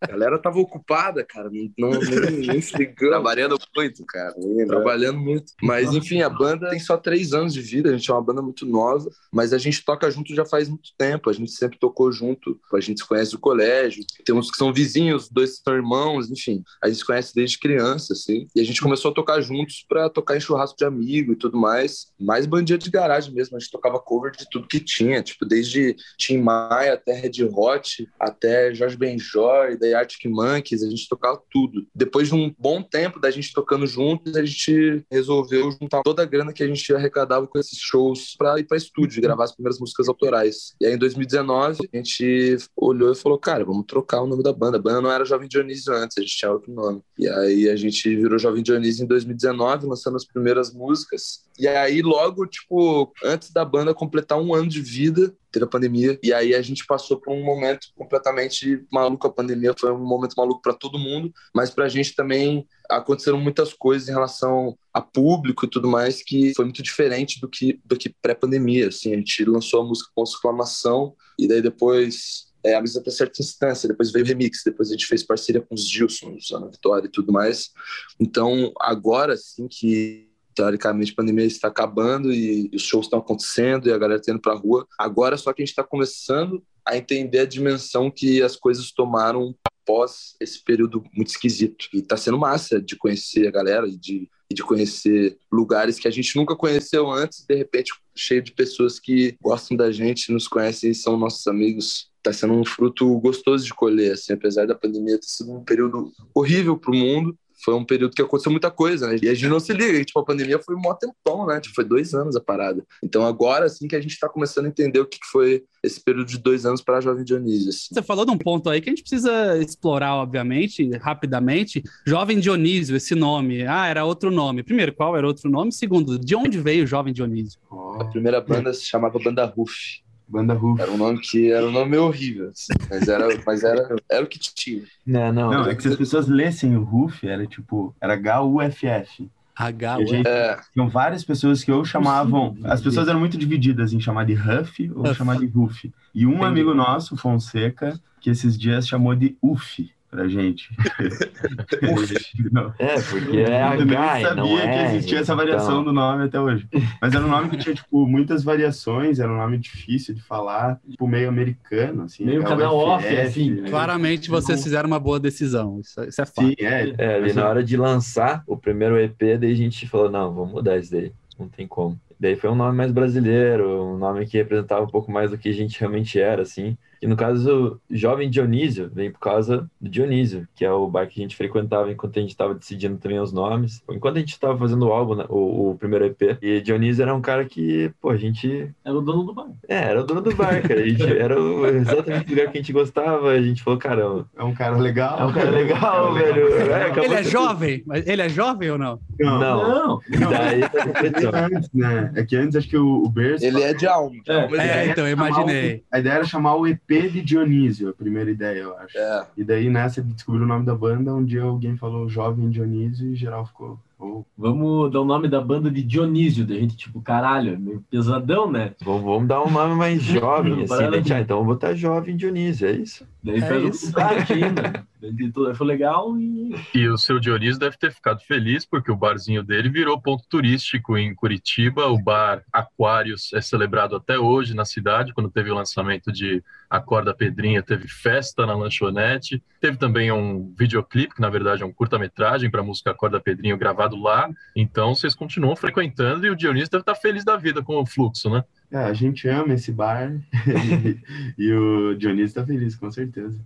[0.00, 1.50] A galera tava ocupada, cara.
[1.78, 3.10] Não, não, nem, nem se ligando.
[3.10, 4.34] Trabalhando muito, cara.
[4.66, 5.52] Trabalhando muito.
[5.62, 7.90] Mas, enfim, a banda tem só três anos de vida.
[7.90, 10.90] A gente é uma banda muito nova, mas a gente toca junto já faz muito
[10.96, 11.28] tempo.
[11.28, 12.58] A gente sempre tocou junto.
[12.72, 14.04] A gente se conhece do colégio.
[14.24, 16.62] Tem uns que são vizinhos, dois são irmãos, enfim.
[16.82, 18.46] A gente se conhece desde criança, assim.
[18.54, 21.56] E a gente começou a tocar juntos pra tocar em churrasco de amigo e tudo
[21.56, 22.08] mais.
[22.20, 23.56] Mais bandinha de garagem mesmo.
[23.56, 25.22] A gente tocava cover de tudo que tinha.
[25.22, 30.82] Tipo, desde Tim Maia até Red Hot, até Jorge Benjor, daí Arctic Monkeys.
[30.82, 31.86] A gente tocava tudo.
[31.94, 36.26] Depois de um bom tempo da gente tocando juntos, a gente resolveu juntar toda a
[36.26, 39.78] grana que a gente arrecadava com esses shows pra ir pra estúdio gravar as primeiras
[39.78, 40.74] músicas autorais.
[40.80, 42.56] E aí, em 2019, a gente
[42.98, 44.76] olhou e falou, cara, vamos trocar o nome da banda.
[44.76, 47.02] A banda não era Jovem Dionísio antes, a gente tinha outro nome.
[47.18, 51.44] E aí a gente virou Jovem Dionísio em 2019, lançando as primeiras músicas.
[51.58, 56.18] E aí, logo, tipo, antes da banda completar um ano de vida, teve a pandemia.
[56.22, 59.26] E aí a gente passou por um momento completamente maluco.
[59.26, 63.72] A pandemia foi um momento maluco para todo mundo, mas pra gente também aconteceram muitas
[63.72, 67.96] coisas em relação a público e tudo mais que foi muito diferente do que do
[67.96, 69.12] que pré-pandemia, assim.
[69.12, 74.10] A gente lançou a música com exclamação e daí depois é, até certa instância, depois
[74.10, 77.32] veio o remix, depois a gente fez parceria com os Gilsons, Ana Vitória e tudo
[77.32, 77.70] mais.
[78.18, 83.92] Então, agora sim que teoricamente a pandemia está acabando e os shows estão acontecendo e
[83.92, 84.86] a galera está indo para rua.
[84.98, 89.54] Agora só que a gente está começando a entender a dimensão que as coisas tomaram
[89.88, 91.88] após esse período muito esquisito.
[91.94, 96.08] E está sendo massa de conhecer a galera e de, e de conhecer lugares que
[96.08, 100.48] a gente nunca conheceu antes, de repente cheio de pessoas que gostam da gente, nos
[100.48, 102.10] conhecem e são nossos amigos.
[102.18, 106.12] Está sendo um fruto gostoso de colher, assim, apesar da pandemia ter sido um período
[106.34, 109.18] horrível para o mundo foi um período que aconteceu muita coisa, né?
[109.22, 111.60] E a gente não se liga, tipo, a pandemia foi um mó tempão, né?
[111.60, 112.84] Tipo, foi dois anos a parada.
[113.02, 116.26] Então agora, assim, que a gente tá começando a entender o que foi esse período
[116.26, 117.70] de dois anos para a Jovem Dionísio.
[117.70, 117.88] assim.
[117.92, 121.82] Você falou de um ponto aí que a gente precisa explorar, obviamente, rapidamente.
[122.06, 123.66] Jovem Dionísio, esse nome.
[123.66, 124.62] Ah, era outro nome.
[124.62, 125.72] Primeiro, qual era outro nome?
[125.72, 127.60] Segundo, de onde veio o Jovem Dionísio?
[127.98, 130.00] A primeira banda se chamava Banda Ruf.
[130.28, 130.80] Banda Ruf.
[130.80, 134.26] Era um nome que era um nome horrível, assim, mas era, mas era, era o
[134.28, 134.82] que tinha.
[135.06, 135.50] Não, não.
[135.50, 139.28] Não, é que se as pessoas lessem o Ruf, era tipo, era H-U-F-F.
[139.56, 142.56] H, gente- É, Tinham várias pessoas que ou chamavam.
[142.64, 145.14] As pessoas eram muito divididas em chamar de Huff ou Huff.
[145.16, 145.90] chamar de Ruf.
[146.14, 146.44] E um Entendi.
[146.44, 150.68] amigo nosso, Fonseca, que esses dias chamou de Uf pra gente.
[152.52, 152.72] Não.
[152.78, 154.66] É, porque é Eu nem sabia não é.
[154.90, 156.66] que existia essa então- variação do nome até hoje.
[157.00, 160.80] Mas era um nome que tinha, tipo, muitas variações, era um nome difícil de falar,
[160.88, 162.24] tipo, meio americano, assim.
[162.24, 163.50] Meio canal off, assim.
[163.60, 163.68] né?
[163.70, 165.80] Claramente vocês fizeram uma boa decisão.
[165.80, 166.46] Isso, isso é fato.
[166.48, 166.94] Sim, é.
[166.98, 170.52] É, ali na hora de lançar o primeiro EP, daí a gente falou, não, vamos
[170.52, 171.98] mudar isso daí, não tem como.
[172.20, 175.48] Daí foi um nome mais brasileiro, um nome que representava um pouco mais do que
[175.48, 176.76] a gente realmente era, assim.
[177.00, 181.20] E no caso, Jovem Dionísio vem por causa do Dionísio, que é o bar que
[181.20, 183.82] a gente frequentava enquanto a gente estava decidindo também os nomes.
[183.90, 186.38] Enquanto a gente estava fazendo o álbum, né, o, o primeiro EP.
[186.42, 189.48] E Dionísio era um cara que, pô, a gente Era o dono do bar.
[189.68, 190.80] É, era o dono do bar, cara.
[190.80, 193.30] A gente, era o, exatamente o lugar que a gente gostava.
[193.30, 195.18] A gente falou, caramba, É um cara legal.
[195.20, 196.48] é um cara legal, velho.
[196.54, 197.82] É, Ele é que- jovem?
[197.86, 198.98] Mas ele é jovem ou não?
[199.18, 199.38] Não.
[199.38, 200.68] Não, Não, daí É
[201.10, 202.12] que antes, né?
[202.14, 203.44] É que antes acho que o, o Berço.
[203.44, 204.16] ele é de alma.
[204.26, 204.56] É.
[204.56, 204.86] É, é.
[204.88, 205.82] então, eu imaginei.
[205.92, 208.96] A ideia era chamar o EP de Dionísio, a primeira ideia, eu acho.
[208.96, 209.26] É.
[209.36, 213.12] E daí nessa ele descobriu o nome da banda, um dia alguém falou Jovem Dionísio
[213.12, 214.24] e geral ficou Oh.
[214.36, 218.48] Vamos dar o nome da banda de Dionísio, da gente, tipo, caralho, é meio pesadão,
[218.50, 218.74] né?
[218.80, 221.00] Vamos, vamos dar um nome mais jovem, assim, né?
[221.00, 223.04] de- Ah, então vamos botar jovem Dionísio, é isso?
[223.24, 223.92] Daí É faz isso.
[224.32, 224.86] ainda.
[225.00, 226.54] Daí tudo foi legal e.
[226.74, 230.96] E o seu Dionísio deve ter ficado feliz porque o barzinho dele virou ponto turístico
[230.96, 231.86] em Curitiba.
[231.86, 235.12] O bar Aquários é celebrado até hoje na cidade.
[235.12, 239.42] Quando teve o lançamento de Acorda Pedrinha, teve festa na lanchonete.
[239.60, 243.56] Teve também um videoclipe, que na verdade é um curta-metragem para a música Acorda Pedrinho
[243.58, 244.28] gravado lá.
[244.56, 248.28] Então vocês continuam frequentando e o Dionísio deve estar feliz da vida com o fluxo,
[248.30, 248.44] né?
[248.70, 250.12] É, a gente ama esse bar
[250.46, 250.98] e,
[251.42, 253.40] e o Dionísio tá feliz, com certeza.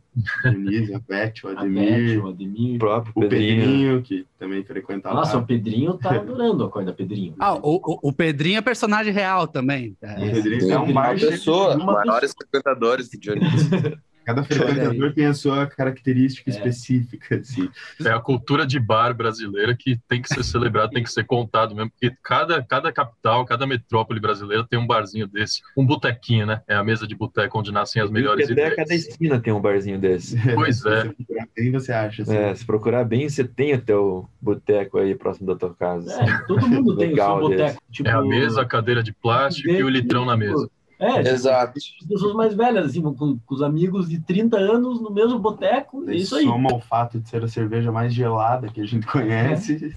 [0.44, 2.74] O Dionísio, a Beth, o A Beth, Ademir, o Ademir.
[2.74, 3.60] O próprio o Pedrinho.
[3.62, 5.42] Pedrinho, que também frequenta Nossa, lá.
[5.42, 7.34] o Pedrinho tá adorando a Acorda Pedrinho.
[7.38, 9.96] Ah, o, o- o Pedrinho é personagem real também.
[10.02, 13.70] O É, Pedrinho é um bar pessoa, uma maiores frequentadores do Dionísio.
[14.24, 16.54] Cada frequentador tem a sua característica É.
[16.54, 17.68] específica, assim.
[18.04, 21.74] É a cultura de bar brasileira que tem que ser celebrado, tem que ser contado
[21.74, 26.60] mesmo, porque cada, cada capital, cada metrópole brasileira tem um barzinho desse, um botequinho, né?
[26.68, 28.74] É a mesa de boteco onde nascem as melhores Até ideias.
[28.76, 30.36] cada esquina tem um barzinho desse.
[30.54, 31.02] Pois Se é.
[31.02, 32.36] você procurar bem, você acha, assim.
[32.36, 36.10] É, se procurar bem, você tem até o boteco aí próximo da tua casa.
[36.14, 36.30] assim.
[36.30, 37.82] É, todo mundo tem o seu boteco.
[37.90, 40.68] Tipo, É a mesa, a cadeira de plástico e o litrão na mesa.
[41.02, 41.72] É, tipo, Exato.
[41.76, 46.08] as pessoas mais velhas, assim, com, com os amigos de 30 anos no mesmo boteco,
[46.08, 46.44] é isso aí.
[46.44, 49.92] Soma o fato de ser a cerveja mais gelada que a gente conhece.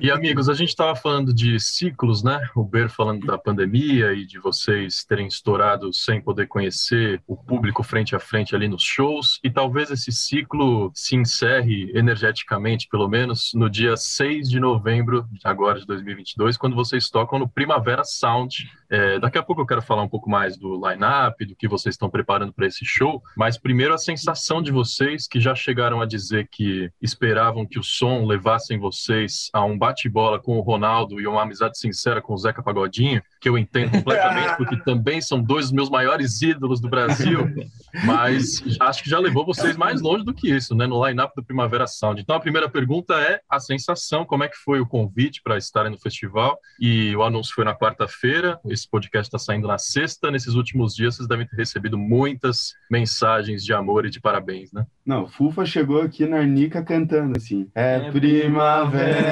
[0.00, 2.40] E amigos, a gente estava falando de ciclos, né?
[2.56, 7.82] O Ber falando da pandemia e de vocês terem estourado sem poder conhecer o público
[7.82, 9.38] frente a frente ali nos shows.
[9.44, 15.78] E talvez esse ciclo se encerre energeticamente, pelo menos, no dia 6 de novembro, agora
[15.78, 18.70] de 2022, quando vocês tocam no Primavera Sound.
[18.92, 21.94] É, daqui a pouco eu quero falar um pouco mais do line-up, do que vocês
[21.94, 26.04] estão preparando para esse show, mas primeiro a sensação de vocês que já chegaram a
[26.04, 31.26] dizer que esperavam que o som levassem vocês a um bate-bola com o Ronaldo e
[31.26, 35.66] uma amizade sincera com o Zeca Pagodinho, que eu entendo completamente, porque também são dois
[35.66, 37.48] dos meus maiores ídolos do Brasil,
[38.04, 41.42] mas acho que já levou vocês mais longe do que isso, né, no line-up do
[41.42, 42.20] Primavera Sound.
[42.20, 45.90] Então a primeira pergunta é a sensação, como é que foi o convite para estarem
[45.90, 46.58] no festival?
[46.78, 50.30] E o anúncio foi na quarta-feira, esse podcast está saindo na sexta.
[50.30, 54.84] Nesses últimos dias vocês devem ter recebido muitas mensagens de amor e de parabéns, né?
[55.06, 57.68] Não, Fufa chegou aqui na Arnica cantando assim.
[57.74, 59.22] É, É primavera.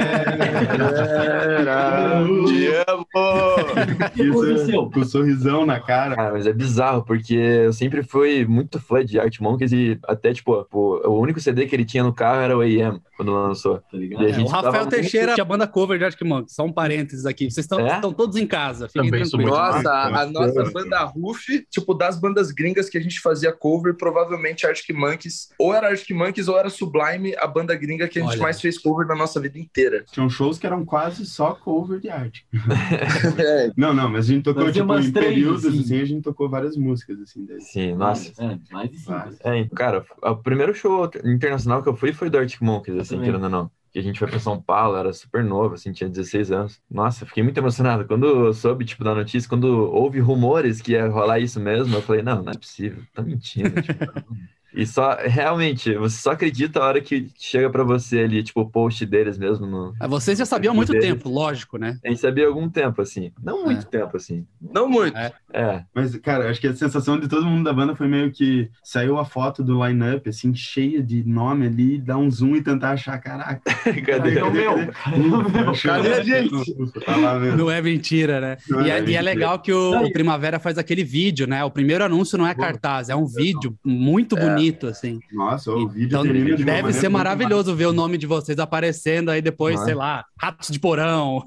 [2.46, 3.06] Te amo!
[3.10, 4.90] O que aconteceu?
[4.90, 6.16] Com o sorrisão na cara.
[6.16, 10.32] Cara, mas é bizarro, porque eu sempre fui muito fã de Art Monkeys e até,
[10.32, 13.78] tipo, o único CD que ele tinha no carro era o AM, quando lançou.
[13.78, 14.22] Tá ligado?
[14.22, 16.54] E a É, o Rafael tava muito- Teixeira tinha banda cover de Arctic Monkeys.
[16.54, 17.50] Só um parênteses aqui.
[17.50, 17.94] Vocês estão É?
[17.96, 18.88] estão todos em casa.
[18.88, 19.39] Fiquem Também sou tranquilos.
[19.44, 20.64] Nossa, a, a Nossa.
[20.70, 25.74] banda Ruf, tipo, das bandas gringas que a gente fazia cover, provavelmente Arctic Monkeys, ou
[25.74, 28.42] era Arctic Monkeys ou era Sublime, a banda gringa que a gente Olha.
[28.42, 30.04] mais fez cover na nossa vida inteira.
[30.10, 32.46] Tinham shows que eram quase só cover de arte.
[33.40, 35.80] É, Não, não, mas a gente tocou, tipo, em três, períodos, assim.
[35.80, 36.00] assim.
[36.00, 37.72] a gente tocou várias músicas, assim, desse.
[37.72, 38.32] Sim, nossa.
[38.42, 39.36] É, mais de cinco.
[39.44, 43.44] É, cara, o primeiro show internacional que eu fui foi do Arctic Monkeys, assim, querendo
[43.44, 43.70] ou não.
[43.92, 46.80] Que a gente foi pra São Paulo, era super novo, assim, tinha 16 anos.
[46.88, 48.06] Nossa, fiquei muito emocionado.
[48.06, 52.02] Quando eu soube, tipo, da notícia, quando houve rumores que ia rolar isso mesmo, eu
[52.02, 53.80] falei, não, não é possível, tá mentindo.
[53.82, 53.98] tipo,
[54.74, 58.70] E só, realmente, você só acredita a hora que chega pra você ali, tipo, o
[58.70, 59.94] post deles mesmo no...
[59.98, 61.06] Ah, Vocês já sabiam há muito Deles.
[61.08, 61.98] tempo, lógico, né?
[62.04, 63.32] A gente sabia há algum tempo, assim.
[63.42, 63.98] Não muito É.
[63.98, 64.46] tempo, assim.
[64.60, 65.16] não muito.
[65.16, 65.32] É.
[65.52, 68.70] É, Mas, cara, acho que a sensação de todo mundo da banda foi meio que
[68.84, 72.90] saiu a foto do line-up, assim, cheia de nome ali, dar um zoom e tentar
[72.92, 73.60] achar, caraca.
[74.06, 74.34] cadê?
[74.40, 74.74] Cadê o meu?
[74.92, 75.72] Cadê o meu?
[75.82, 76.74] Cadê a gente?
[77.04, 77.16] Tá.
[77.56, 78.56] Não é mentira, né?
[78.68, 79.20] Não E é é, e é mentira.
[79.22, 81.64] legal que o, o Primavera faz aquele vídeo, né?
[81.64, 85.20] O primeiro anúncio não é cartaz, é um vídeo muito bonito, assim.
[85.32, 89.30] Nossa, o vídeo Então termina de deve ser maravilhoso ver o nome de vocês aparecendo
[89.30, 89.86] aí depois, Nossa.
[89.86, 91.42] sei lá, Ratos de Porão,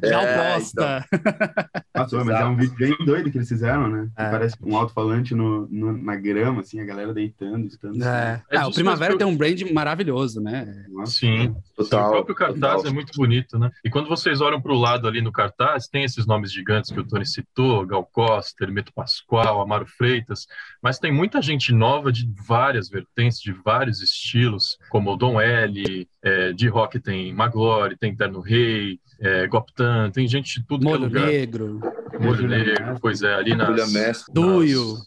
[0.00, 1.04] Gal É, Costa.
[1.94, 4.08] Nossa, mas é um vídeo bem doido que eles fizeram, né?
[4.16, 4.30] É.
[4.30, 8.02] Parece um alto-falante no, no- na grama, assim, a galera deitando, estando.
[8.02, 8.42] É.
[8.50, 10.84] É Ah, o Primavera tem um brand maravilhoso, né?
[10.88, 11.54] Nossa, Sim.
[11.76, 12.90] Total, o próprio cartaz total.
[12.90, 13.70] é muito bonito, né?
[13.84, 17.00] E quando vocês olham para o lado ali no cartaz, tem esses nomes gigantes que
[17.00, 20.46] o Tony citou, Gal Costa, Hermeto Pascoal, Amaro Freitas,
[20.82, 26.08] mas tem muita gente nova de várias vertentes, de vários estilos, como o Dom L,
[26.20, 30.88] é, de rock tem Maglore, tem Terno Rei, é, Goptan, tem gente de tudo que
[30.88, 31.26] é Molho lugar.
[31.26, 31.80] Negro.
[32.18, 34.24] Molho Negro, pois é, ali nas, nas-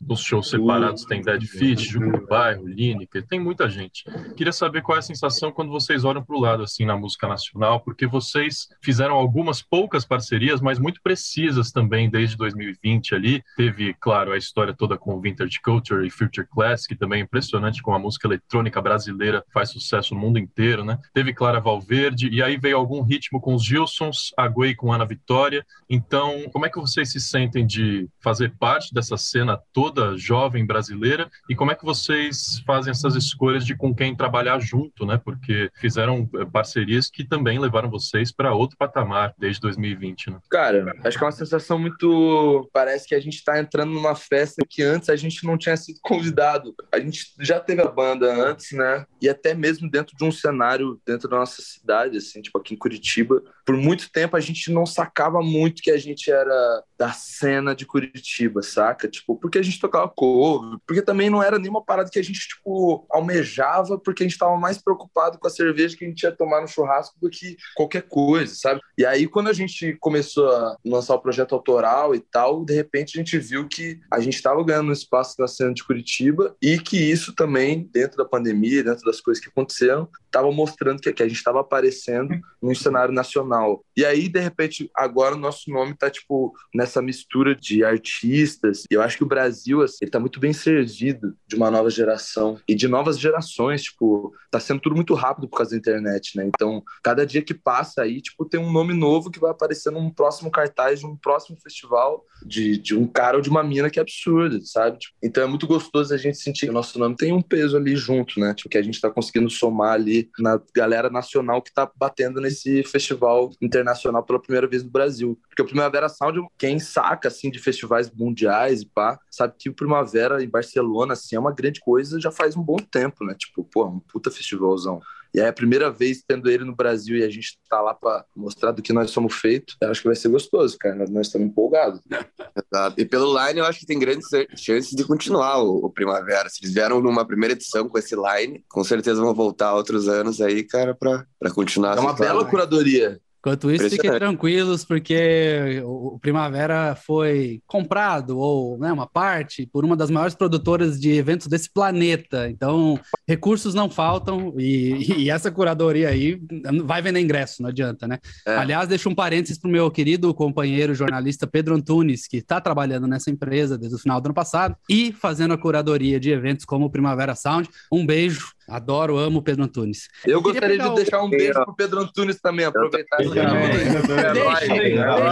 [0.01, 4.03] nos shows separados tem Dead Fish, Jugo do Bairro, Lineker, tem muita gente.
[4.37, 7.27] Queria saber qual é a sensação quando vocês olham para o lado, assim, na música
[7.27, 13.43] nacional, porque vocês fizeram algumas poucas parcerias, mas muito precisas também desde 2020 ali.
[13.57, 17.97] Teve, claro, a história toda com Vintage Culture e Future Class, que também impressionante como
[17.97, 20.99] a música eletrônica brasileira faz sucesso no mundo inteiro, né?
[21.13, 25.65] Teve Clara Valverde, e aí veio algum ritmo com os Gilsons, Aguei com Ana Vitória.
[25.89, 31.29] Então, como é que vocês se sentem de fazer parte dessa cena toda jovem brasileira?
[31.49, 35.19] E como é que vocês fazem essas escolhas de com quem trabalhar junto, né?
[35.23, 40.39] Porque fizeram eh, parcerias que também levaram vocês para outro patamar desde 2020, né?
[40.49, 42.69] Cara, acho que é uma sensação muito.
[42.71, 45.99] Parece que a gente tá entrando numa festa que antes a gente não tinha sido
[46.01, 46.75] convidado.
[46.91, 49.05] A gente já teve a banda antes, né?
[49.21, 52.77] E até mesmo dentro de um cenário dentro da nossa cidade, assim, tipo aqui em
[52.77, 57.75] Curitiba, por muito tempo a gente não sacava muito que a gente era da cena
[57.75, 59.09] de Curitiba, saca?
[59.09, 62.47] Tipo, porque a gente tocava cover, porque também não era nenhuma parada que a gente,
[62.47, 66.31] tipo, almejava, porque a gente tava mais preocupado com a cerveja que a gente ia
[66.31, 68.79] tomar no churrasco do que qualquer coisa, sabe?
[68.97, 73.19] E aí, quando a gente começou a lançar o projeto autoral e tal, de repente
[73.19, 76.79] a gente viu que a gente estava ganhando um espaço na cena de Curitiba e
[76.79, 81.21] que isso também, dentro da pandemia, dentro das coisas que aconteceram, estava mostrando que, que
[81.21, 83.83] a gente estava aparecendo no cenário nacional.
[83.95, 88.83] E aí, de repente, agora o nosso nome está tipo, nessa mistura de artistas.
[88.89, 91.89] E eu acho que o Brasil, assim, ele tá muito bem servido de uma nova
[91.89, 96.37] geração e de novas gerações, tipo, tá sendo tudo muito rápido por causa da internet,
[96.37, 96.45] né?
[96.47, 100.09] Então, cada dia que passa aí, tipo, tem um nome novo que vai aparecer num
[100.09, 103.99] próximo cartaz de um próximo festival de, de um cara ou de uma mina que
[103.99, 104.99] é absurdo, sabe?
[104.99, 107.77] Tipo, então é muito gostoso a gente sentir que o nosso nome tem um peso
[107.77, 108.53] ali junto, né?
[108.53, 112.83] Tipo, que a gente tá conseguindo somar ali na galera nacional que tá batendo nesse
[112.83, 115.39] festival internacional pela primeira vez no Brasil.
[115.49, 119.73] Porque o Primavera Sound, quem saca, assim, de festivais mundiais e pá, sabe que o
[119.73, 123.35] Primavera em Barcelona, assim, é uma grande coisa já faz um bom tempo, né?
[123.37, 125.01] Tipo, pô, um puta festivalzão.
[125.35, 128.23] E é a primeira vez tendo ele no Brasil e a gente tá lá para
[128.35, 129.75] mostrar do que nós somos feitos.
[129.81, 131.07] Eu acho que vai ser gostoso, cara.
[131.09, 132.01] Nós estamos empolgados.
[132.71, 133.01] Exato.
[133.01, 136.47] E pelo line, eu acho que tem grandes chances de continuar o, o, Primavera.
[136.49, 140.39] Se eles vieram numa primeira edição com esse line, com certeza vão voltar outros anos
[140.39, 141.97] aí, cara, para continuar.
[141.97, 143.19] É uma bela curadoria.
[143.43, 149.97] Enquanto isso, fiquem tranquilos, porque o Primavera foi comprado, ou né, uma parte, por uma
[149.97, 152.49] das maiores produtoras de eventos desse planeta.
[152.49, 156.41] Então, recursos não faltam, e, e essa curadoria aí
[156.85, 158.17] vai vender ingresso, não adianta, né?
[158.47, 158.55] É.
[158.55, 163.07] Aliás, deixo um parênteses para o meu querido companheiro jornalista Pedro Antunes, que está trabalhando
[163.07, 166.85] nessa empresa desde o final do ano passado e fazendo a curadoria de eventos como
[166.85, 167.69] o Primavera Sound.
[167.91, 170.07] Um beijo Adoro, amo o Pedro Antunes.
[170.25, 173.33] Eu, gostaria de deixar um beijo pro Pedro Antunes também, aproveitar esse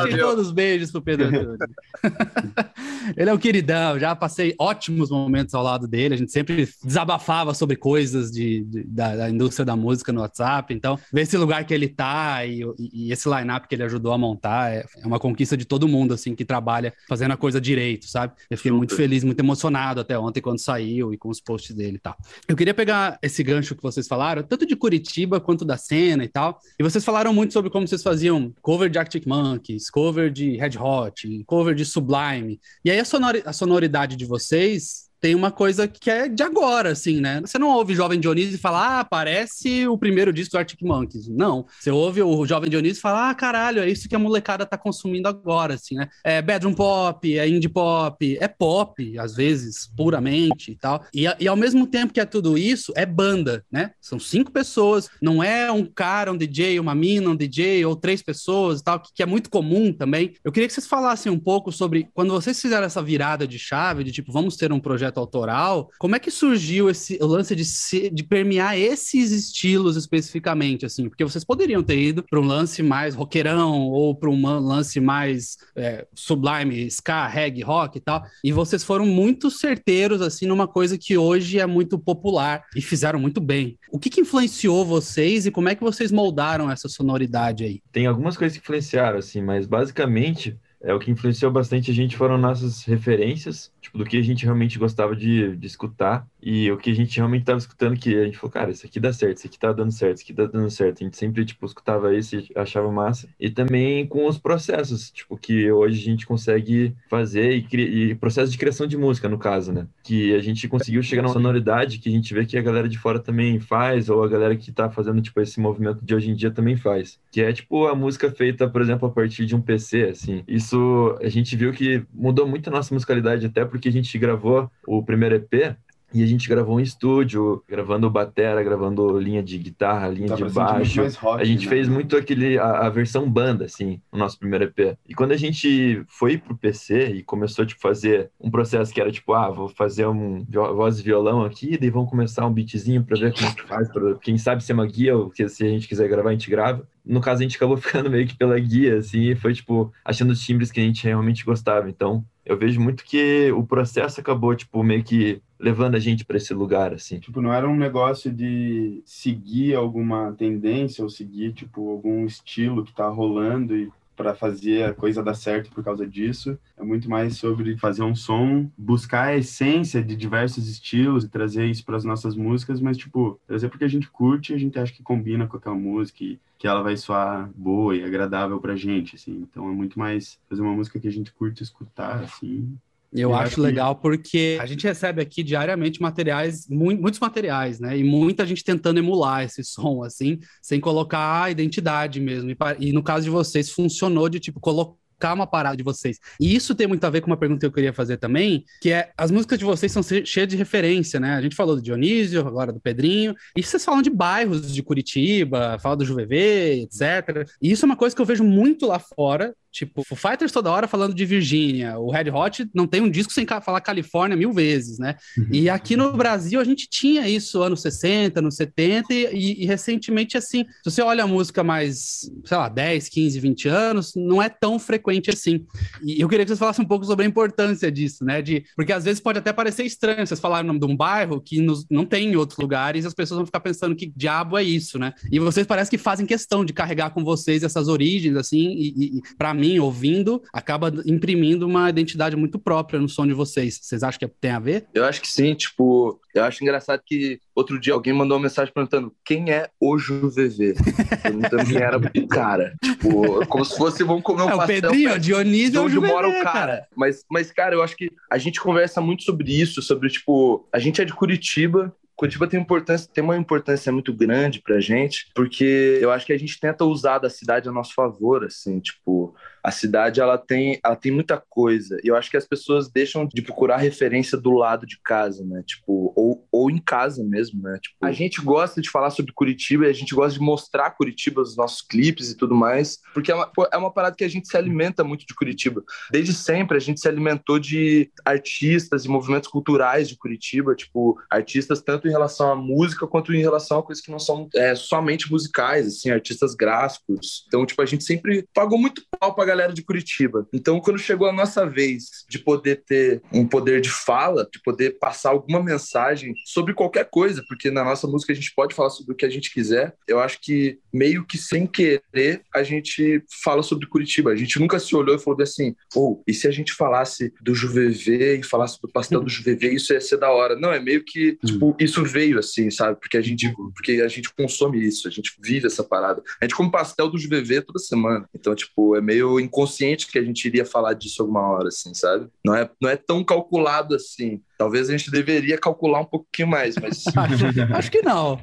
[0.01, 1.57] Deixem todos os beijos pro Pedro Antunes.
[3.15, 7.53] ele é um queridão, já passei ótimos momentos ao lado dele, a gente sempre desabafava
[7.53, 11.65] sobre coisas de, de da, da, indústria da música no WhatsApp, então ver esse lugar
[11.65, 15.19] que ele tá e, e esse line-up que ele ajudou a montar é, é, uma
[15.19, 18.33] conquista de todo mundo, assim, que trabalha fazendo a coisa direito, sabe?
[18.49, 18.77] Eu fiquei Super.
[18.77, 22.15] muito feliz, muito emocionado até ontem quando saiu e com os posts dele e tal.
[22.47, 26.27] Eu queria pegar esse gancho que vocês falaram, tanto de Curitiba quanto da cena e
[26.27, 26.59] tal.
[26.79, 30.77] E vocês falaram muito sobre como vocês faziam cover de Arctic Monkeys, cover de Red
[30.77, 32.59] Hot, cover de Sublime.
[32.83, 36.91] E aí a, sonori a sonoridade de vocês tem uma coisa que é de agora,
[36.91, 37.39] assim, né?
[37.41, 41.27] Você não ouve Jovem Dionísio e ah, parece o primeiro disco do Arctic Monkeys.
[41.27, 41.67] Não.
[41.79, 45.27] Você ouve o Jovem Dionísio e ah, caralho, é isso que a molecada tá consumindo
[45.27, 46.09] agora, assim, né?
[46.23, 51.05] É bedroom pop, é indie pop, é pop, às vezes, puramente e tal.
[51.13, 53.91] E, e ao mesmo tempo que é tudo isso, é banda, né?
[54.01, 58.23] São cinco pessoas, não é um cara, um DJ, uma mina, um DJ, ou três
[58.23, 60.33] pessoas e tal, que, que é muito comum também.
[60.43, 64.03] Eu queria que vocês falassem um pouco sobre quando vocês fizeram essa virada de chave,
[64.03, 67.55] de tipo, vamos ter um projeto projeto autoral, como é que surgiu esse o lance
[67.55, 71.09] de, de permear esses estilos especificamente, assim?
[71.09, 75.57] Porque vocês poderiam ter ido para um lance mais roqueirão ou para um lance mais
[75.75, 80.97] é, sublime, ska, reggae, rock e tal, e vocês foram muito certeiros, assim, numa coisa
[80.97, 83.77] que hoje é muito popular e fizeram muito bem.
[83.91, 87.81] O que, que influenciou vocês e como é que vocês moldaram essa sonoridade aí?
[87.91, 92.17] Tem algumas coisas que influenciaram, assim, mas basicamente é o que influenciou bastante a gente
[92.17, 96.77] foram nossas referências, tipo, do que a gente realmente gostava de, de escutar e o
[96.77, 99.37] que a gente realmente estava escutando que a gente falou, cara, isso aqui dá certo,
[99.37, 101.01] isso aqui tá dando certo, isso aqui tá dando certo.
[101.01, 103.27] A gente sempre, tipo, escutava isso e achava massa.
[103.39, 107.77] E também com os processos, tipo, que hoje a gente consegue fazer e,
[108.11, 109.87] e processo de criação de música, no caso, né?
[110.03, 112.97] Que a gente conseguiu chegar numa sonoridade que a gente vê que a galera de
[112.97, 116.35] fora também faz, ou a galera que tá fazendo, tipo, esse movimento de hoje em
[116.35, 117.19] dia também faz.
[117.31, 120.43] Que é, tipo, a música feita, por exemplo, a partir de um PC, assim.
[120.47, 124.69] Isso a gente viu que mudou muito a nossa musicalidade, até porque a gente gravou
[124.85, 125.75] o primeiro EP
[126.13, 130.41] E a gente gravou um estúdio, gravando batera, gravando linha de guitarra, linha Dá de
[130.43, 131.19] sentir muito baixo.
[131.21, 131.69] rock, a gente né?
[131.69, 134.97] fez muito aquele a, a versão banda assim, no nosso primeiro EP.
[135.07, 139.09] E quando a gente foi pro PC e começou tipo fazer um processo que era
[139.09, 143.05] tipo, ah, vou fazer um vo- voz e violão aqui, daí vamos começar um beatzinho
[143.05, 145.69] pra ver como que faz, pra, quem sabe ser uma guia ou que se a
[145.69, 146.85] gente quiser gravar a gente grava.
[147.05, 150.31] No caso a gente acabou ficando meio que pela guia assim, e foi tipo achando
[150.31, 151.89] os timbres que a gente realmente gostava.
[151.89, 156.37] Então, eu vejo muito que o processo acabou tipo meio que levando a gente pra
[156.37, 157.19] esse lugar assim.
[157.19, 162.93] Tipo, não era um negócio de seguir alguma tendência ou seguir, tipo, algum estilo que
[162.93, 166.57] tá rolando e para fazer a coisa dar certo por causa disso.
[166.77, 171.65] É muito mais sobre fazer um som, buscar a essência de diversos estilos e trazer
[171.65, 174.93] isso para as nossas músicas, mas, tipo, trazer porque a gente curte a gente acha
[174.93, 179.15] que combina com aquela música e que ela vai soar boa e agradável pra gente,
[179.15, 179.47] assim.
[179.49, 182.77] Então é muito mais fazer uma música que a gente curte escutar, assim,
[183.13, 187.97] Eu Eu acho legal porque a gente recebe aqui diariamente materiais, mui- muitos materiais, né?
[187.97, 192.49] E muita gente tentando emular esse som, assim, sem colocar a identidade mesmo.
[192.51, 194.97] E, e no caso de vocês, funcionou de tipo colocar
[195.35, 196.17] uma parada de vocês.
[196.39, 198.89] E isso tem muito a ver com uma pergunta que eu queria fazer também, que
[198.91, 201.35] é as músicas de vocês são che- cheias de referência, né?
[201.35, 205.77] A gente falou do Dionísio, agora do Pedrinho, e vocês falam de bairros de Curitiba,
[205.79, 207.47] falam do Juvevê, etc.
[207.61, 210.69] E isso é uma coisa que eu vejo muito lá fora, Tipo, Foo Fighters toda
[210.69, 211.97] hora falando de Virgínia.
[211.97, 215.15] O Red Hot não tem um disco sem falar Califórnia mil vezes, né?
[215.51, 220.37] E aqui no Brasil a gente tinha isso anos 60, anos 70, e, e recentemente,
[220.37, 224.49] assim, se você olha a música mais, sei lá, 10, 15, 20 anos, não é
[224.49, 225.65] tão frequente assim.
[226.03, 228.41] E eu queria que vocês falassem um pouco sobre a importância disso, né?
[228.41, 231.39] De, porque às vezes pode até parecer estranho vocês falarem o nome de um bairro
[231.39, 234.57] que nos- não tem em outros lugares e as pessoas vão ficar pensando que diabo
[234.57, 235.13] é isso, né?
[235.31, 239.17] E vocês parece que fazem questão de carregar com vocês essas origens, assim, e, e,
[239.17, 243.79] e para mim, ouvindo, acaba imprimindo uma identidade muito própria no som de vocês.
[243.81, 244.87] Vocês acham que tem a ver?
[244.93, 248.73] Eu acho que sim, tipo, eu acho engraçado que outro dia alguém mandou uma mensagem
[248.73, 250.75] perguntando quem é o JuVV?
[251.21, 252.73] Perguntando quem era o cara.
[252.81, 254.81] Tipo, como se fosse, vamos comer um É o pastel.
[254.81, 256.87] Pedrinho, o Dionísio de é o onde mora o Juvenê, cara.
[256.95, 260.79] Mas, mas, cara, eu acho que a gente conversa muito sobre isso, sobre, tipo, a
[260.79, 261.95] gente é de Curitiba.
[262.15, 266.37] Curitiba tem, importância, tem uma importância muito grande pra gente, porque eu acho que a
[266.37, 269.33] gente tenta usar da cidade a nosso favor, assim, tipo,
[269.63, 271.97] a cidade ela tem, ela tem muita coisa.
[272.03, 275.63] E eu acho que as pessoas deixam de procurar referência do lado de casa, né?
[275.65, 277.77] Tipo, ou, ou em casa mesmo, né?
[277.81, 281.41] Tipo, a gente gosta de falar sobre Curitiba e a gente gosta de mostrar Curitiba
[281.41, 284.47] nos nossos clipes e tudo mais, porque é uma, é uma parada que a gente
[284.47, 285.83] se alimenta muito de Curitiba.
[286.11, 291.81] Desde sempre a gente se alimentou de artistas e movimentos culturais de Curitiba, tipo, artistas
[291.81, 295.31] tanto em relação à música quanto em relação a coisas que não são é, somente
[295.31, 297.45] musicais, assim, artistas gráficos.
[297.47, 300.47] Então, tipo, a gente sempre pagou muito pau pra galera de Curitiba.
[300.53, 304.97] Então, quando chegou a nossa vez de poder ter um poder de fala, de poder
[304.99, 309.13] passar alguma mensagem sobre qualquer coisa, porque na nossa música a gente pode falar sobre
[309.13, 313.61] o que a gente quiser, eu acho que meio que sem querer a gente fala
[313.61, 314.31] sobre Curitiba.
[314.31, 317.53] A gente nunca se olhou e falou assim, ou e se a gente falasse do
[317.53, 320.55] Juvevê e falasse do pastel do Juvevê, isso ia ser da hora.
[320.55, 322.99] Não, é meio que, tipo, isso veio assim, sabe?
[322.99, 326.21] Porque a gente, porque a gente consome isso, a gente vive essa parada.
[326.39, 328.29] A gente come pastel do Juvevê toda semana.
[328.33, 332.27] Então, tipo, é meio inconsciente que a gente iria falar disso alguma hora, assim, sabe?
[332.45, 334.41] Não é, não é tão calculado assim.
[334.57, 337.03] Talvez a gente deveria calcular um pouquinho mais, mas.
[337.17, 338.39] acho, acho que não.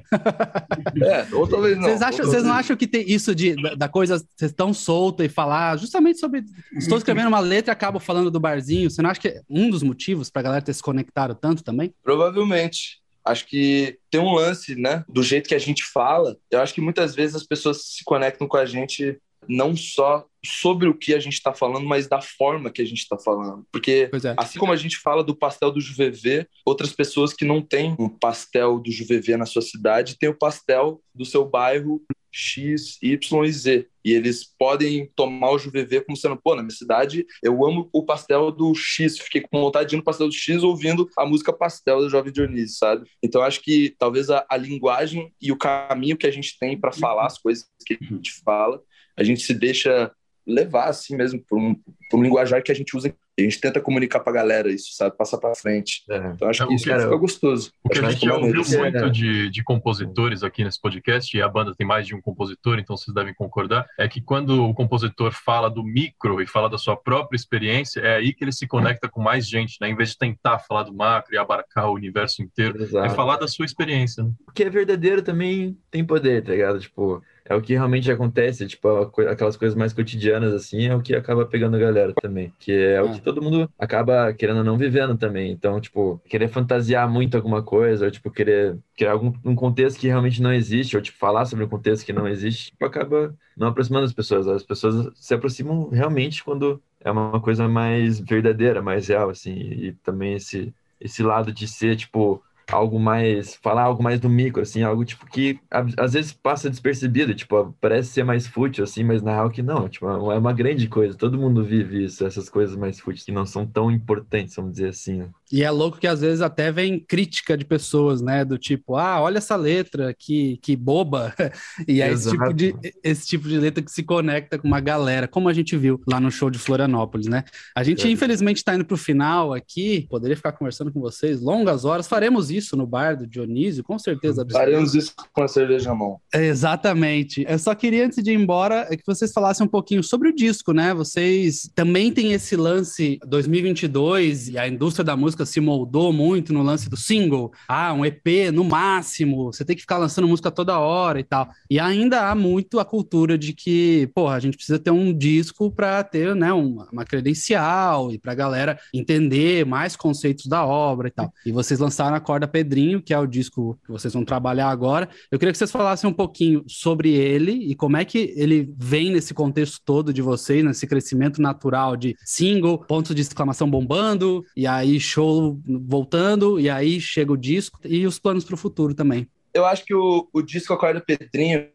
[1.03, 1.85] É, ou talvez não.
[1.85, 5.25] Vocês, acham, vocês não acham que tem isso de, da, da coisa ser tão solta
[5.25, 6.43] e falar justamente sobre.
[6.73, 8.91] Estou escrevendo uma letra e acabo falando do barzinho.
[8.91, 11.95] Você não acha que é um dos motivos pra galera ter se conectado tanto também?
[12.03, 13.01] Provavelmente.
[13.25, 15.05] Acho que tem um lance, né?
[15.07, 18.49] Do jeito que a gente fala, eu acho que muitas vezes as pessoas se conectam
[18.49, 22.71] com a gente não só sobre o que a gente está falando, mas da forma
[22.71, 23.67] que a gente está falando.
[23.73, 24.35] Porque é.
[24.37, 28.09] assim como a gente fala do pastel do Juvevê, outras pessoas que não têm um
[28.09, 33.53] pastel do Juvevê na sua cidade têm o pastel do seu bairro X, Y e
[33.53, 33.89] Z.
[34.05, 38.05] E eles podem tomar o Juvevê como sendo, pô, na minha cidade eu amo o
[38.05, 41.53] pastel do X, fiquei com vontade de ir no pastel do X ouvindo a música
[41.53, 43.11] Pastel do Jovem Dionísio, sabe?
[43.23, 46.93] Então acho que talvez a, a linguagem e o caminho que a gente tem para
[46.93, 48.81] falar as coisas que a gente fala,
[49.17, 50.13] a gente se deixa
[50.49, 51.77] levar assim mesmo por um,
[52.15, 53.15] um linguajar que a gente usa.
[53.39, 55.17] A gente tenta comunicar pra galera isso, sabe?
[55.17, 56.03] Passar pra frente.
[56.11, 56.17] É.
[56.35, 57.71] Então acho É, que isso que- fica gostoso.
[57.85, 58.81] O que Acho a que gente já ouviu maneiro.
[58.81, 59.11] muito É.
[59.11, 62.97] de, de compositores aqui nesse podcast, e a banda tem mais de um compositor, então
[62.97, 66.97] vocês devem concordar, é que quando o compositor fala do micro e fala da sua
[66.97, 69.89] própria experiência, é aí que ele se conecta com mais gente, né?
[69.89, 73.15] Em vez de tentar falar do macro e abarcar o universo inteiro, é Exato.
[73.15, 74.33] falar da sua experiência, né?
[74.49, 76.81] O que é verdadeiro também tem poder, tá ligado?
[76.81, 78.87] Tipo, é o que realmente acontece, tipo,
[79.27, 82.53] aquelas coisas mais cotidianas, assim, é o que acaba pegando a galera também.
[82.59, 85.51] Que é o que todo mundo acaba querendo ou não vivendo também.
[85.51, 90.09] Então, tipo, querer fantasiar muito alguma coisa, ou, tipo, querer criar algum um contexto que
[90.09, 93.69] realmente não existe, ou, tipo, falar sobre um contexto que não existe, tipo, acaba não
[93.69, 94.47] aproximando as pessoas.
[94.47, 99.55] As pessoas se aproximam realmente quando é uma coisa mais verdadeira, mais real, assim.
[99.55, 104.63] E também esse, esse lado de ser, tipo, algo mais, falar algo mais do micro,
[104.63, 105.59] assim, algo tipo que
[105.99, 109.89] às vezes passa despercebido, tipo, parece ser mais fútil, assim, mas na real que não,
[109.89, 113.47] tipo, é uma grande coisa, todo mundo vive isso, essas coisas mais fúteis que não
[113.47, 115.19] são tão importantes, vamos dizer assim.
[115.19, 115.31] Né?
[115.51, 118.45] E é louco que às vezes até vem crítica de pessoas, né?
[118.45, 121.35] Do tipo, ah, olha essa letra, que, que boba.
[121.89, 125.27] e é esse tipo, de, esse tipo de letra que se conecta com uma galera,
[125.27, 127.45] como a gente viu lá no show de Florianópolis, né?
[127.75, 128.11] A gente, é.
[128.11, 130.07] infelizmente, está indo para o final aqui.
[130.11, 132.07] Poderia ficar conversando com vocês longas horas.
[132.07, 134.47] Faremos isso no bar do Dionísio, com certeza.
[134.51, 136.21] Faremos isso com a cerveja à mão.
[136.35, 137.45] exatamente.
[137.49, 140.73] Eu só queria, antes de ir embora, que vocês falassem um pouquinho sobre o disco,
[140.73, 140.93] né?
[140.93, 146.53] Vocês também têm esse lance 2022 e a indústria da música música se moldou muito
[146.53, 147.53] no lance do single.
[147.69, 151.49] Ah, um EP no máximo, você tem que ficar lançando música toda hora e tal.
[151.71, 155.71] E ainda há muito a cultura de que, porra, a gente precisa ter um disco
[155.71, 161.11] para ter, né, uma, uma credencial e pra galera entender mais conceitos da obra e
[161.11, 161.33] tal.
[161.47, 165.09] E vocês lançaram a Corda Pedrinho, que é o disco que vocês vão trabalhar agora.
[165.31, 169.11] Eu queria que vocês falassem um pouquinho sobre ele e como é que ele vem
[169.11, 174.67] nesse contexto todo de vocês, nesse crescimento natural de single, pontos de exclamação bombando, e
[174.67, 175.28] aí show
[175.67, 179.27] voltando, e aí chega o disco e os planos para o futuro também.
[179.55, 181.69] Eu acho que o, o disco Acorda Pedrinho,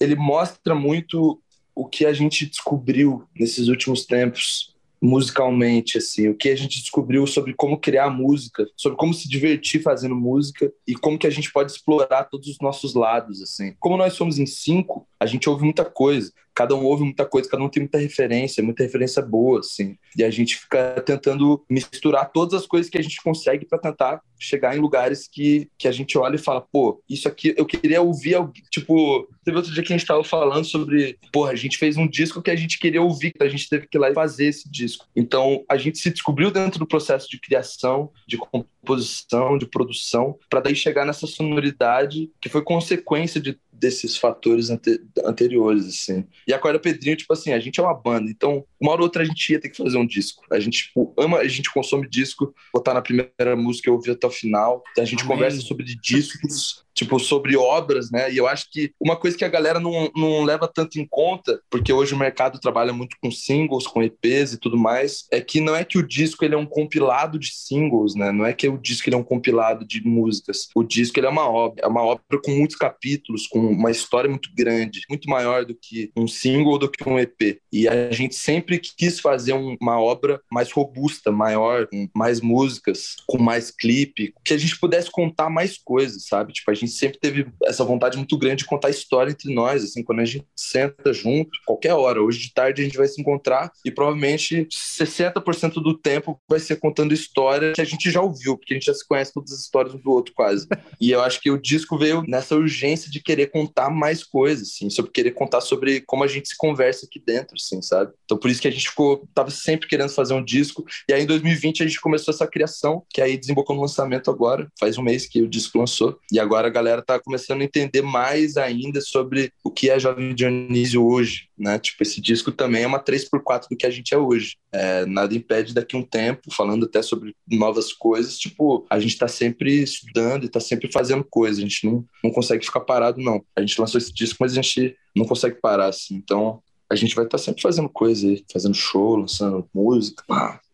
[0.00, 1.40] ele mostra muito
[1.74, 7.26] o que a gente descobriu nesses últimos tempos musicalmente, assim, o que a gente descobriu
[7.26, 11.52] sobre como criar música, sobre como se divertir fazendo música e como que a gente
[11.52, 13.74] pode explorar todos os nossos lados, assim.
[13.78, 17.50] Como nós somos em cinco, a gente ouve muita coisa cada um ouve muita coisa,
[17.50, 19.98] cada um tem muita referência, muita referência boa, assim.
[20.16, 24.22] E a gente fica tentando misturar todas as coisas que a gente consegue para tentar
[24.38, 28.00] chegar em lugares que, que a gente olha e fala, pô, isso aqui eu queria
[28.00, 28.36] ouvir,
[28.70, 32.08] tipo, teve outro dia que a gente tava falando sobre, porra, a gente fez um
[32.08, 34.46] disco que a gente queria ouvir, que a gente teve que ir lá e fazer
[34.46, 35.06] esse disco.
[35.14, 40.60] Então, a gente se descobriu dentro do processo de criação, de composição, de produção, para
[40.60, 46.24] daí chegar nessa sonoridade que foi consequência de desses fatores ante anteriores, assim.
[46.46, 49.06] E a Corda Pedrinho, tipo assim, a gente é uma banda, então uma hora ou
[49.06, 50.44] outra a gente ia ter que fazer um disco.
[50.50, 54.26] A gente, tipo, ama, a gente consome disco, botar na primeira música e ouvir até
[54.26, 54.82] o final.
[54.92, 55.36] Então a gente Amém.
[55.36, 58.32] conversa sobre discos, tipo, sobre obras, né?
[58.32, 61.60] E eu acho que uma coisa que a galera não, não leva tanto em conta,
[61.70, 65.60] porque hoje o mercado trabalha muito com singles, com EPs e tudo mais, é que
[65.60, 68.32] não é que o disco ele é um compilado de singles, né?
[68.32, 70.68] Não é que o disco ele é um compilado de músicas.
[70.74, 74.30] O disco ele é uma obra, é uma obra com muitos capítulos, com uma história
[74.30, 77.60] muito grande, muito maior do que um single, do que um EP.
[77.70, 83.38] E a gente sempre quis fazer uma obra mais robusta, maior, com mais músicas, com
[83.38, 86.54] mais clipe, que a gente pudesse contar mais coisas, sabe?
[86.54, 89.84] Tipo, a gente gente sempre teve essa vontade muito grande de contar história entre nós,
[89.84, 92.22] assim, quando a gente senta junto, qualquer hora.
[92.22, 96.76] Hoje de tarde a gente vai se encontrar e provavelmente 60% do tempo vai ser
[96.76, 99.60] contando história que a gente já ouviu, porque a gente já se conhece todas as
[99.60, 100.66] histórias um do outro quase.
[100.98, 104.88] E eu acho que o disco veio nessa urgência de querer contar mais coisas, assim,
[104.88, 108.12] sobre querer contar sobre como a gente se conversa aqui dentro, assim, sabe?
[108.24, 110.84] Então por isso que a gente ficou, tava sempre querendo fazer um disco.
[111.08, 114.68] E aí em 2020 a gente começou essa criação, que aí desembocou no lançamento agora,
[114.80, 116.18] faz um mês que o disco lançou.
[116.32, 121.06] E agora galera tá começando a entender mais ainda sobre o que é Jovem Dionísio
[121.06, 121.78] hoje, né?
[121.78, 124.56] Tipo, esse disco também é uma 3x4 do que a gente é hoje.
[124.70, 129.26] É, nada impede daqui um tempo, falando até sobre novas coisas, tipo, a gente tá
[129.26, 133.42] sempre estudando e tá sempre fazendo coisas, a gente não, não consegue ficar parado, não.
[133.56, 136.14] A gente lançou esse disco, mas a gente não consegue parar, assim.
[136.14, 136.60] Então,
[136.90, 140.22] a gente vai estar tá sempre fazendo coisa aí, fazendo show, lançando música.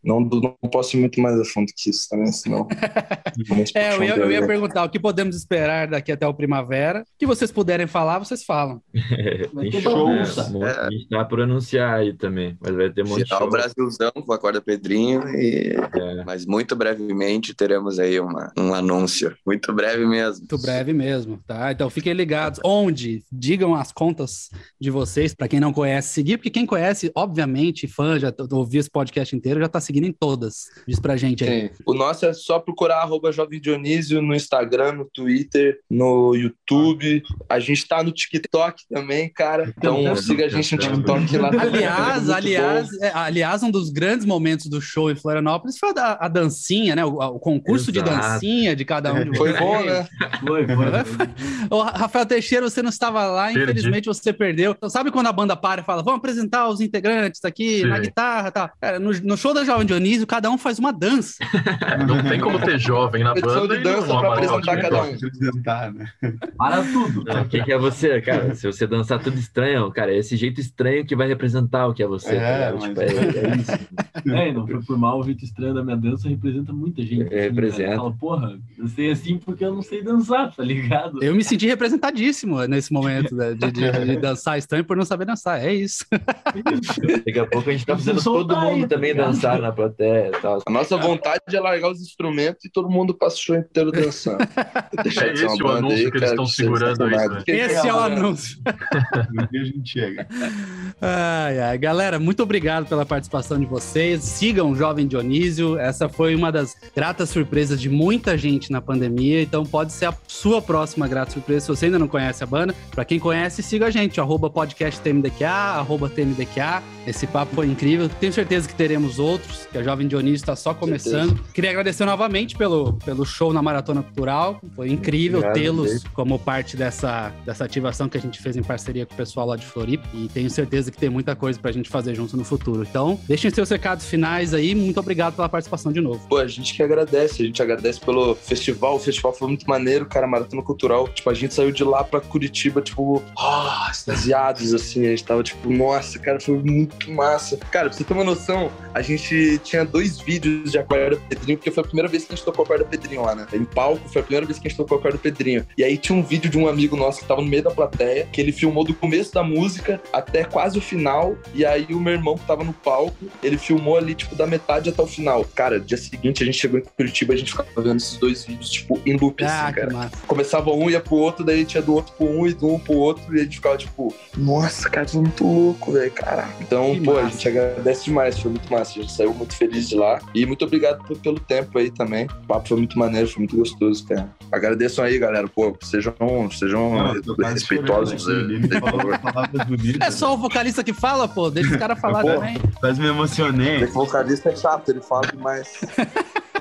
[0.05, 2.67] Não, não posso ir muito mais a fundo que isso também, senão.
[3.75, 7.03] é, eu ia, eu ia, perguntar o que podemos esperar daqui até o primavera.
[7.03, 8.83] O que vocês puderem falar, vocês falam.
[8.93, 10.23] Tem show, né?
[10.63, 10.81] É.
[10.87, 13.47] A gente tá por anunciar aí também, mas vai ter um monte de show.
[13.47, 15.77] o Brasilzão com a Corda Pedrinho, e...
[15.77, 16.25] É.
[16.25, 19.37] mas muito brevemente teremos aí uma, um anúncio.
[19.47, 20.39] Muito breve mesmo.
[20.39, 21.71] Muito breve mesmo, tá?
[21.71, 22.61] Então fiquem ligados.
[22.65, 23.23] Onde?
[23.31, 24.51] Digam as contas
[24.81, 28.91] de vocês, para quem não conhece, seguir, porque quem conhece, obviamente, fã, já ouviu esse
[28.91, 30.71] podcast inteiro, já tá seguindo seguindo em todas.
[30.89, 31.69] Diz pra gente aí.
[31.69, 31.83] Sim.
[31.87, 37.23] O nosso é só procurar arroba Jovem Dionísio no Instagram, no Twitter, no YouTube.
[37.49, 39.73] A gente tá no TikTok também, cara.
[39.77, 41.51] Então siga a gente no TikTok lá.
[41.61, 46.19] Aliás, aliás, é, aliás, um dos grandes momentos do show em Florianópolis foi a, da-
[46.21, 47.05] a dancinha, né?
[47.05, 48.17] O, o concurso de Exato.
[48.33, 49.61] dancinha de cada um de Foi vocês.
[49.61, 50.07] bom, né?
[50.47, 51.27] Foi, foi.
[51.71, 53.63] Ô, Rafael Teixeira, você não estava lá, Perdi.
[53.63, 54.73] infelizmente você perdeu.
[54.73, 57.87] Então, sabe quando a banda para e fala, vamos apresentar os integrantes aqui Sim.
[57.87, 58.71] na guitarra e tal?
[58.81, 61.35] Cara, no, no show da Jovem Dionísio, cada um faz uma dança.
[62.07, 65.13] Não tem como ter jovem na banda de e dança o apresentar cada um.
[65.13, 66.09] Né?
[66.57, 67.25] Para tudo.
[67.25, 68.55] Não, o que, que é você, cara?
[68.55, 72.03] Se você dançar tudo estranho, cara, é esse jeito estranho que vai representar o que
[72.03, 73.73] é você, É, tá mas- Tipo, é, é isso.
[74.33, 77.33] É, não foi por mal, o jeito estranho da minha dança representa muita gente.
[77.35, 77.83] É, representa.
[77.89, 77.97] Cara.
[77.97, 81.23] Fala, porra, eu sei assim porque eu não sei dançar, tá ligado?
[81.25, 85.25] Eu me senti representadíssimo nesse momento né, de, de- de dançar estranho por não saber
[85.25, 85.61] dançar.
[85.65, 86.05] É isso.
[87.25, 89.27] Daqui a pouco a gente tá fazendo todo mundo aí, tá também ligado?
[89.33, 90.61] dançar na plateia e tal.
[90.67, 94.39] A nossa vontade é largar os instrumentos e todo mundo passa o show inteiro dançando.
[95.03, 97.43] Deixar É esse o anúncio aí, que eles cara, estão vocês segurando aí, estão né?
[97.47, 98.59] Esse é o anúncio.
[98.67, 100.27] A gente chega.
[101.05, 101.79] Ai, ai.
[101.79, 104.23] Galera, muito obrigado pela participação de vocês.
[104.23, 105.77] Sigam o Jovem Dionísio.
[105.77, 109.43] Essa foi uma das gratas surpresas de muita gente na pandemia.
[109.43, 112.75] Então pode ser a sua próxima grata surpresa se você ainda não conhece a banda.
[112.93, 114.21] Pra quem conhece, siga a gente.
[114.21, 116.83] Arroba podcast TMDQA, arroba TMDQA.
[117.07, 118.09] Esse papo foi incrível.
[118.09, 121.39] Tenho certeza que teremos outros, que a Jovem Dionísio está só começando.
[121.53, 124.61] Queria agradecer novamente pelo, pelo show na Maratona Cultural.
[124.75, 129.15] Foi incrível tê-los como parte dessa, dessa ativação que a gente fez em parceria com
[129.15, 130.07] o pessoal lá de Floripa.
[130.15, 132.87] E tenho certeza que tem muita coisa pra gente fazer junto no futuro.
[132.89, 134.75] Então, deixem seus recados finais aí.
[134.75, 136.27] Muito obrigado pela participação de novo.
[136.29, 140.07] Pô, a gente que agradece, a gente agradece pelo festival, o festival foi muito maneiro,
[140.07, 141.09] cara, Maratona Cultural.
[141.09, 145.43] Tipo, a gente saiu de lá pra Curitiba, tipo, ah, extasiados, assim, a gente tava
[145.43, 147.57] tipo, nossa, cara, foi muito massa.
[147.71, 151.71] Cara, pra você ter uma noção, a gente tinha dois vídeos de Aquário Pedrinho, porque
[151.71, 153.47] foi a primeira vez que a gente tocou Aquário Pedrinho lá, né?
[153.53, 155.67] Em palco, foi a primeira vez que a gente tocou Aquário Pedrinho.
[155.77, 158.27] E aí tinha um vídeo de um amigo nosso que tava no meio da plateia,
[158.33, 162.13] que ele filmou do começo da música até quase o final, e aí o meu
[162.13, 165.45] irmão que tava no palco, ele filmou ali, tipo, da metade até o final.
[165.55, 168.71] Cara, dia seguinte a gente chegou em Curitiba, a gente ficava vendo esses dois vídeos,
[168.71, 169.93] tipo, em loop, Ah, assim, que cara.
[169.93, 170.17] massa.
[170.27, 172.95] Começava um, ia pro outro, daí tinha do outro pro um e do um pro
[172.95, 176.55] outro, e a gente ficava, tipo, nossa, cara, foi muito louco, velho, caraca.
[176.61, 177.31] Então, Que pô, a massa.
[177.31, 180.19] gente agradece demais, foi muito massa, a gente saiu muito feliz de lá.
[180.35, 182.27] E muito obrigado p- pelo tempo aí também.
[182.27, 184.29] O papo foi muito maneiro, foi muito gostoso, cara.
[184.51, 186.15] Agradeçam aí, galera, pô, sejam,
[186.51, 188.23] sejam Não, respeitosos.
[188.23, 188.53] chorando aqui.
[188.55, 189.19] aí, Ele por falou favor.
[189.33, 190.09] palavras bonitas.
[190.09, 191.51] É só o vocalista que fala, pô.
[191.51, 192.29] Deixa os caras falar Pô.
[192.35, 192.57] também.
[192.81, 193.85] Quase me emocionei.
[193.85, 195.81] O vocalista é chato, ele fala demais.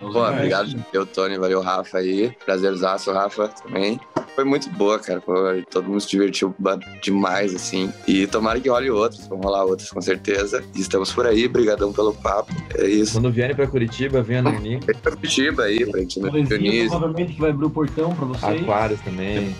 [0.00, 2.32] Pô, obrigado, eu, Tony, valeu, Rafa aí.
[2.44, 4.00] Prazerzaço, Rafa, também.
[4.34, 5.20] Foi muito boa, cara.
[5.20, 5.34] Pô,
[5.70, 6.54] todo mundo se divertiu
[7.02, 7.92] demais, assim.
[8.06, 10.62] E tomara que role outros, vão rolar outros, com certeza.
[10.74, 12.52] E estamos por aí, brigadão pelo papo.
[12.76, 13.14] É isso.
[13.14, 14.58] Quando vierem pra Curitiba, venha no.
[14.60, 18.62] Vem pra Curitiba aí, pra gente no provavelmente que vai abrir o portão pra vocês.
[18.62, 19.54] Aquários também.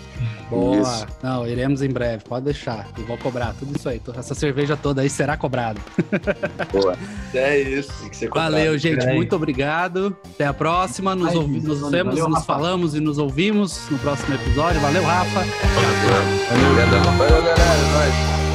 [0.49, 0.77] Boa.
[0.79, 1.07] Isso.
[1.21, 2.23] Não, iremos em breve.
[2.27, 2.87] Pode deixar.
[2.97, 4.01] E vou cobrar tudo isso aí.
[4.17, 5.79] Essa cerveja toda aí será cobrada.
[6.71, 6.95] Boa.
[7.33, 8.77] É isso, tem que ser Valeu, cobrado.
[8.77, 8.97] gente.
[8.99, 9.15] Peraí.
[9.15, 10.15] Muito obrigado.
[10.33, 11.15] Até a próxima.
[11.15, 12.53] Nos, Ai, ouvi- nos valeu, vemos, valeu, nos Rafa.
[12.53, 14.81] falamos e nos ouvimos no próximo episódio.
[14.81, 15.39] Valeu, Rafa.
[15.39, 17.03] Obrigadão.
[17.17, 18.48] Valeu, galera, é nóis.